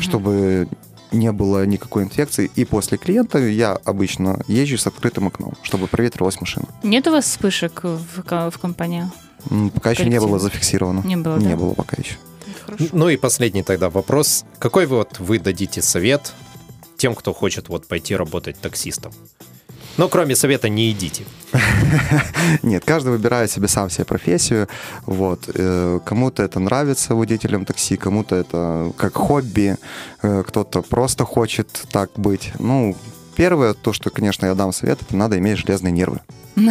чтобы 0.00 0.68
не 1.12 1.32
было 1.32 1.66
никакой 1.66 2.04
инфекции. 2.04 2.50
И 2.54 2.64
после 2.64 2.96
клиента 2.98 3.38
я 3.38 3.72
обычно 3.84 4.40
езжу 4.46 4.78
с 4.78 4.86
открытым 4.86 5.26
окном, 5.26 5.54
чтобы 5.62 5.88
проветрилась 5.88 6.40
машина. 6.40 6.66
Нет 6.84 7.06
у 7.08 7.10
вас 7.10 7.24
вспышек 7.24 7.80
в, 7.82 8.22
в 8.50 8.58
компании? 8.58 9.10
Пока 9.74 9.90
еще 9.90 10.04
не 10.08 10.20
было 10.20 10.38
зафиксировано. 10.38 11.00
Не 11.04 11.16
было, 11.16 11.36
Не 11.38 11.48
да? 11.50 11.56
было 11.56 11.72
пока 11.74 11.96
еще. 11.98 12.14
Ну 12.92 13.08
и 13.08 13.16
последний 13.16 13.62
тогда 13.64 13.90
вопрос. 13.90 14.44
Какой 14.60 14.86
вот 14.86 15.18
вы 15.18 15.38
дадите 15.40 15.82
совет 15.82 16.32
тем, 17.00 17.14
кто 17.14 17.32
хочет 17.32 17.68
вот 17.68 17.86
пойти 17.86 18.14
работать 18.16 18.60
таксистом? 18.60 19.12
Ну, 19.96 20.08
кроме 20.08 20.36
совета, 20.36 20.68
не 20.68 20.90
идите. 20.90 21.24
Нет, 22.62 22.84
каждый 22.84 23.12
выбирает 23.12 23.50
себе 23.50 23.68
сам 23.68 23.90
себе 23.90 24.04
профессию. 24.04 24.68
Вот. 25.06 25.50
Э, 25.54 25.98
Кому-то 26.04 26.42
это 26.42 26.60
нравится 26.60 27.14
водителем 27.14 27.64
такси, 27.64 27.96
кому-то 27.96 28.36
это 28.36 28.92
как 28.96 29.14
хобби, 29.14 29.76
э, 30.22 30.42
кто-то 30.46 30.82
просто 30.82 31.24
хочет 31.24 31.68
так 31.90 32.10
быть. 32.16 32.52
Ну, 32.58 32.96
первое, 33.34 33.74
то, 33.74 33.92
что, 33.92 34.10
конечно, 34.10 34.46
я 34.46 34.54
дам 34.54 34.72
совет, 34.72 35.02
это 35.02 35.16
надо 35.16 35.38
иметь 35.38 35.58
железные 35.58 35.92
нервы. 35.92 36.20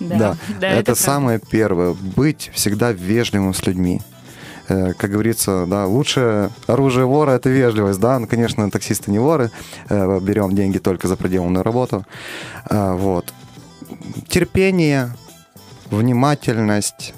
Да, 0.00 0.36
это, 0.60 0.94
самое 0.94 1.38
первое. 1.38 1.94
Быть 2.16 2.50
всегда 2.54 2.92
вежливым 2.92 3.54
с 3.54 3.66
людьми. 3.66 4.00
Э, 4.68 4.92
Как 4.94 5.10
говорится, 5.10 5.66
да, 5.66 5.86
лучшее 5.86 6.50
оружие 6.66 7.06
вора 7.06 7.32
это 7.32 7.48
вежливость, 7.50 8.00
да. 8.00 8.18
Ну, 8.18 8.26
конечно, 8.26 8.70
таксисты 8.70 9.10
не 9.10 9.18
воры, 9.18 9.50
э, 9.88 10.20
берем 10.20 10.54
деньги 10.54 10.78
только 10.78 11.08
за 11.08 11.16
проделанную 11.16 11.62
работу. 11.64 12.04
А, 12.70 12.94
Вот. 12.94 13.32
Терпение, 14.28 15.10
внимательность, 15.90 17.14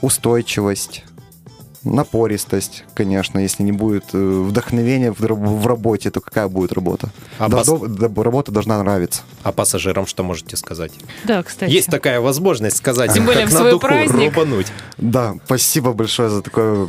устойчивость, 0.00 1.04
напористость, 1.84 2.84
конечно. 2.94 3.38
Если 3.38 3.62
не 3.62 3.72
будет 3.72 4.04
э, 4.12 4.18
вдохновения 4.18 5.12
в 5.12 5.20
раб- 5.24 5.38
в 5.38 5.66
работе, 5.66 6.10
то 6.10 6.20
какая 6.20 6.48
будет 6.48 6.72
работа? 6.72 7.10
А 7.38 7.48
Да, 7.48 7.58
пас- 7.58 7.68
Работа 8.16 8.52
должна 8.52 8.78
нравиться. 8.82 9.22
А 9.42 9.52
пассажирам 9.52 10.06
что 10.06 10.22
можете 10.22 10.56
сказать? 10.56 10.92
Да, 11.24 11.42
кстати. 11.42 11.70
Есть 11.70 11.88
такая 11.88 12.20
возможность 12.20 12.76
сказать, 12.76 13.12
Тем 13.14 13.22
им, 13.22 13.26
более 13.26 13.42
как 13.42 13.50
в 13.50 13.54
на 13.54 13.58
свой 13.60 13.70
духу, 13.72 13.86
праздник. 13.86 14.34
рубануть. 14.36 14.66
Да, 14.98 15.34
спасибо 15.46 15.92
большое 15.92 16.28
за 16.30 16.42
такое 16.42 16.88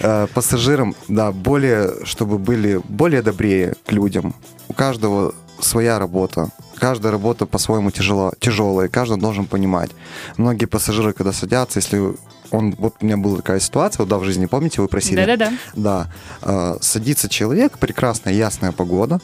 Э, 0.00 0.26
пассажирам, 0.34 0.94
да, 1.08 1.32
более, 1.32 2.04
чтобы 2.04 2.38
были 2.38 2.80
более 2.88 3.22
добрее 3.22 3.74
к 3.86 3.92
людям. 3.92 4.34
У 4.68 4.72
каждого 4.72 5.34
своя 5.60 5.98
работа. 5.98 6.50
Каждая 6.76 7.12
работа 7.12 7.46
по-своему 7.46 7.90
тяжело, 7.90 8.32
тяжелая, 8.40 8.88
каждый 8.88 9.18
должен 9.18 9.46
понимать. 9.46 9.90
Многие 10.36 10.66
пассажиры, 10.66 11.12
когда 11.12 11.32
садятся, 11.32 11.78
если 11.78 12.14
он, 12.54 12.74
вот 12.78 12.94
у 13.00 13.04
меня 13.04 13.16
была 13.16 13.36
такая 13.36 13.60
ситуация, 13.60 14.02
вот, 14.02 14.08
да, 14.08 14.18
в 14.18 14.24
жизни, 14.24 14.46
помните, 14.46 14.80
вы 14.80 14.88
просили? 14.88 15.16
Да-да-да. 15.16 15.52
Да. 15.74 16.12
Э, 16.42 16.76
Садится 16.80 17.28
человек, 17.28 17.78
прекрасная 17.78 18.32
ясная 18.34 18.72
погода, 18.72 19.20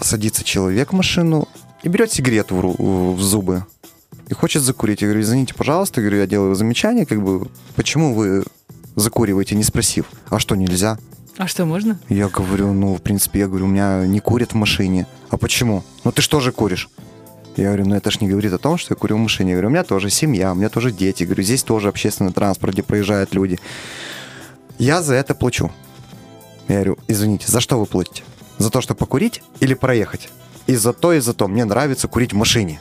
садится 0.00 0.44
человек 0.44 0.92
в 0.92 0.96
машину 0.96 1.48
и 1.82 1.88
берет 1.88 2.12
сигарету 2.12 2.54
в, 2.56 2.60
ру- 2.60 3.14
в 3.14 3.20
зубы 3.20 3.64
и 4.28 4.34
хочет 4.34 4.62
закурить. 4.62 5.02
Я 5.02 5.08
говорю, 5.08 5.22
извините, 5.22 5.54
пожалуйста, 5.54 6.00
я 6.00 6.06
говорю, 6.06 6.20
я 6.20 6.26
делаю 6.26 6.54
замечание, 6.54 7.06
как 7.06 7.22
бы, 7.22 7.48
почему 7.76 8.14
вы 8.14 8.44
закуриваете, 8.96 9.54
не 9.54 9.64
спросив, 9.64 10.06
а 10.28 10.38
что, 10.38 10.54
нельзя? 10.56 10.98
А 11.38 11.46
что, 11.46 11.64
можно? 11.64 11.98
Я 12.08 12.28
говорю, 12.28 12.72
ну, 12.72 12.94
в 12.94 13.00
принципе, 13.02 13.40
я 13.40 13.46
говорю, 13.48 13.64
у 13.64 13.68
меня 13.68 14.06
не 14.06 14.20
курят 14.20 14.52
в 14.52 14.56
машине. 14.56 15.06
А 15.30 15.38
почему? 15.38 15.82
Ну, 16.04 16.12
ты 16.12 16.20
что 16.22 16.40
же 16.40 16.52
куришь? 16.52 16.88
Я 17.56 17.66
говорю, 17.66 17.86
ну 17.86 17.94
это 17.96 18.10
ж 18.10 18.20
не 18.20 18.28
говорит 18.28 18.52
о 18.52 18.58
том, 18.58 18.78
что 18.78 18.94
я 18.94 18.96
курю 18.96 19.16
в 19.16 19.20
машине. 19.20 19.50
Я 19.50 19.56
говорю, 19.56 19.68
у 19.68 19.70
меня 19.72 19.84
тоже 19.84 20.08
семья, 20.10 20.52
у 20.52 20.54
меня 20.54 20.68
тоже 20.68 20.92
дети. 20.92 21.22
Я 21.22 21.26
говорю, 21.26 21.42
здесь 21.42 21.62
тоже 21.62 21.88
общественный 21.88 22.32
транспорт, 22.32 22.72
где 22.72 22.82
проезжают 22.82 23.34
люди. 23.34 23.58
Я 24.78 25.02
за 25.02 25.14
это 25.14 25.34
плачу. 25.34 25.70
Я 26.68 26.76
говорю, 26.76 26.98
извините, 27.08 27.50
за 27.50 27.60
что 27.60 27.78
вы 27.78 27.86
платите? 27.86 28.22
За 28.58 28.70
то, 28.70 28.80
что 28.80 28.94
покурить 28.94 29.42
или 29.60 29.74
проехать? 29.74 30.28
И 30.66 30.74
за 30.76 30.92
то, 30.92 31.12
и 31.12 31.20
за 31.20 31.34
то. 31.34 31.48
Мне 31.48 31.64
нравится 31.64 32.08
курить 32.08 32.32
в 32.32 32.36
машине. 32.36 32.80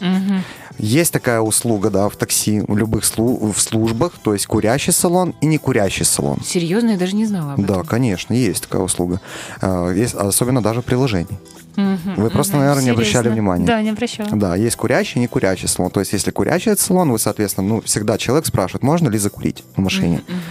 Мгм. 0.00 0.42
Есть 0.78 1.12
такая 1.12 1.40
услуга, 1.40 1.90
да, 1.90 2.08
в 2.08 2.14
такси, 2.16 2.60
в 2.66 2.76
любых 2.76 3.02
слу- 3.02 3.52
в 3.52 3.60
службах, 3.60 4.12
то 4.22 4.32
есть 4.32 4.46
курящий 4.46 4.92
салон 4.92 5.34
и 5.40 5.46
не 5.46 5.58
курящий 5.58 6.04
салон. 6.04 6.40
Серьезно, 6.44 6.90
я 6.90 6.96
даже 6.96 7.16
не 7.16 7.26
знала 7.26 7.54
об 7.54 7.66
Да, 7.66 7.74
этом. 7.74 7.86
конечно, 7.86 8.32
есть 8.32 8.62
такая 8.62 8.82
услуга. 8.82 9.20
А, 9.60 9.90
Есть 9.90 10.14
особенно 10.14 10.62
даже 10.62 10.82
приложений. 10.82 11.26
Мгм, 11.76 12.14
Вы 12.16 12.30
просто, 12.30 12.54
мгм. 12.54 12.60
наверное, 12.62 12.84
не 12.84 12.90
обращали 12.90 13.24
Серьезно. 13.24 13.30
внимания. 13.32 13.66
Да, 13.66 13.80
не 13.82 13.90
обращала. 13.90 14.28
Да, 14.32 14.56
есть 14.56 14.76
курящий 14.76 15.18
и 15.18 15.20
не 15.20 15.26
курящий 15.28 15.68
салон. 15.68 15.90
То 15.90 16.00
есть, 16.00 16.12
если 16.12 16.30
курящий 16.30 16.72
это 16.72 16.82
салон, 16.82 17.10
вы, 17.12 17.18
соответственно, 17.18 17.68
ну, 17.68 17.80
всегда 17.82 18.18
человек 18.18 18.46
спрашивает, 18.46 18.82
можно 18.82 19.08
ли 19.08 19.18
закурить 19.18 19.62
в 19.76 19.80
машине. 19.80 20.22
Мгм, 20.26 20.36
мгм. 20.36 20.42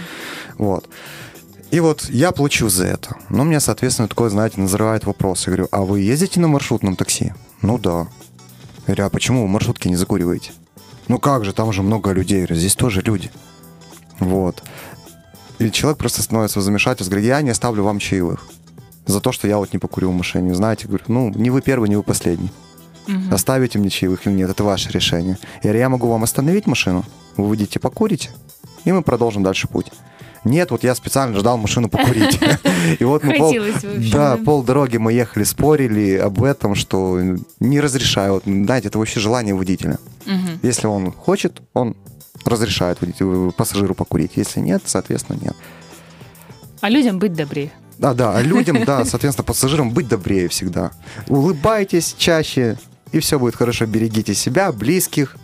Вот. 0.58 0.88
И 1.70 1.80
вот 1.80 2.08
я 2.08 2.32
плачу 2.32 2.68
за 2.70 2.86
это. 2.86 3.16
Но 3.28 3.44
мне, 3.44 3.60
соответственно, 3.60 4.08
такой, 4.08 4.30
знаете, 4.30 4.58
назревает 4.60 5.04
вопрос. 5.04 5.46
Я 5.46 5.52
говорю, 5.52 5.68
а 5.70 5.82
вы 5.82 6.00
ездите 6.00 6.40
на 6.40 6.48
маршрутном 6.48 6.96
такси? 6.96 7.34
Ну 7.60 7.76
да. 7.78 8.06
Я 8.86 8.94
говорю, 8.94 9.04
а 9.04 9.10
почему 9.10 9.42
вы 9.42 9.48
маршрутки 9.48 9.86
не 9.88 9.96
закуриваете? 9.96 10.52
Ну 11.08 11.18
как 11.18 11.44
же, 11.44 11.52
там 11.52 11.72
же 11.72 11.82
много 11.82 12.12
людей. 12.12 12.46
Здесь 12.48 12.74
тоже 12.74 13.02
люди. 13.02 13.30
Вот. 14.18 14.62
И 15.58 15.70
человек 15.70 15.98
просто 15.98 16.22
становится 16.22 16.60
в 16.60 16.62
замешательстве, 16.62 17.10
говорит, 17.10 17.28
я 17.28 17.42
не 17.42 17.50
оставлю 17.50 17.82
вам 17.82 17.98
чаевых 17.98 18.46
за 19.08 19.20
то, 19.20 19.32
что 19.32 19.48
я 19.48 19.58
вот 19.58 19.72
не 19.72 19.78
покурил 19.78 20.10
в 20.10 20.14
машине. 20.14 20.54
Знаете, 20.54 20.86
говорю, 20.86 21.04
ну, 21.08 21.30
не 21.30 21.50
вы 21.50 21.62
первый, 21.62 21.88
не 21.88 21.96
вы 21.96 22.02
последний. 22.02 22.50
Мгм. 23.06 23.32
Оставите 23.32 23.78
мне 23.78 23.88
чаевых 23.88 24.26
или 24.26 24.34
нет, 24.34 24.50
это 24.50 24.64
ваше 24.64 24.90
решение. 24.90 25.38
Я 25.56 25.62
говорю, 25.62 25.78
я 25.78 25.88
могу 25.88 26.08
вам 26.08 26.22
остановить 26.22 26.66
машину, 26.66 27.04
вы 27.36 27.48
выйдете 27.48 27.80
покурите, 27.80 28.30
и 28.84 28.92
мы 28.92 29.02
продолжим 29.02 29.42
дальше 29.42 29.66
путь. 29.66 29.86
Нет, 30.44 30.70
вот 30.70 30.84
я 30.84 30.94
специально 30.94 31.36
ждал 31.36 31.58
машину 31.58 31.88
покурить. 31.88 32.38
И 33.00 33.04
вот 33.04 33.24
мы 33.24 33.34
пол, 33.34 33.54
да, 34.12 34.36
пол 34.36 34.62
дороги 34.62 34.96
мы 34.96 35.12
ехали, 35.12 35.42
спорили 35.42 36.14
об 36.14 36.42
этом, 36.44 36.76
что 36.76 37.18
не 37.58 37.80
разрешаю. 37.80 38.34
Вот, 38.34 38.44
Знаете, 38.44 38.88
это 38.88 38.98
вообще 38.98 39.18
желание 39.18 39.54
водителя. 39.54 39.98
Если 40.62 40.86
он 40.86 41.12
хочет, 41.12 41.60
он 41.74 41.96
разрешает 42.44 43.00
водителю, 43.00 43.52
пассажиру 43.56 43.94
покурить. 43.94 44.32
Если 44.36 44.60
нет, 44.60 44.82
соответственно, 44.86 45.38
нет. 45.42 45.56
А 46.80 46.88
людям 46.88 47.18
быть 47.18 47.34
добрее. 47.34 47.72
Да, 47.98 48.14
да, 48.14 48.36
а 48.36 48.42
людям, 48.42 48.84
да, 48.84 49.04
соответственно, 49.04 49.44
пассажирам 49.44 49.90
быть 49.90 50.08
добрее 50.08 50.48
всегда. 50.48 50.92
Улыбайтесь 51.26 52.14
чаще, 52.16 52.76
и 53.12 53.18
все 53.18 53.38
будет 53.38 53.56
хорошо. 53.56 53.86
Берегите 53.86 54.34
себя, 54.34 54.70
близких. 54.72 55.36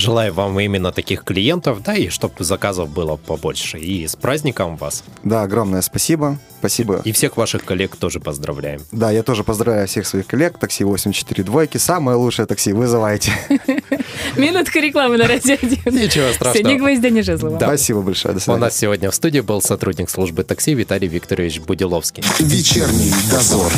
Желаю 0.00 0.32
вам 0.32 0.58
именно 0.58 0.92
таких 0.92 1.24
клиентов, 1.24 1.82
да, 1.82 1.94
и 1.94 2.08
чтобы 2.08 2.42
заказов 2.42 2.88
было 2.88 3.16
побольше. 3.16 3.78
И 3.78 4.06
с 4.06 4.16
праздником 4.16 4.76
вас. 4.76 5.04
Да, 5.24 5.42
огромное 5.42 5.82
спасибо. 5.82 6.38
Спасибо. 6.58 7.02
И 7.04 7.12
всех 7.12 7.36
ваших 7.36 7.64
коллег 7.66 7.96
тоже 7.96 8.18
поздравляем. 8.18 8.80
Да, 8.92 9.10
я 9.10 9.22
тоже 9.22 9.44
поздравляю 9.44 9.86
всех 9.88 10.06
своих 10.06 10.26
коллег. 10.26 10.58
Такси 10.58 10.84
84 10.84 11.44
двойки. 11.44 11.76
Самое 11.76 12.16
лучшее 12.16 12.46
такси. 12.46 12.72
Вызывайте. 12.72 13.32
Минутка 14.36 14.80
рекламы 14.80 15.18
на 15.18 15.28
радио 15.28 15.56
1. 15.60 15.94
Ничего 15.94 16.32
страшного. 16.32 16.66
не 16.66 16.78
гвоздя, 16.78 17.10
не 17.10 17.20
жезла. 17.20 17.50
Да. 17.50 17.66
Спасибо 17.66 18.00
большое. 18.00 18.32
До 18.32 18.38
У 18.38 18.40
свидания. 18.40 18.60
нас 18.60 18.76
сегодня 18.76 19.10
в 19.10 19.14
студии 19.14 19.40
был 19.40 19.60
сотрудник 19.60 20.08
службы 20.08 20.44
такси 20.44 20.72
Виталий 20.72 21.08
Викторович 21.08 21.60
Будиловский. 21.60 22.22
Вечерний 22.38 23.12
дозор. 23.30 23.70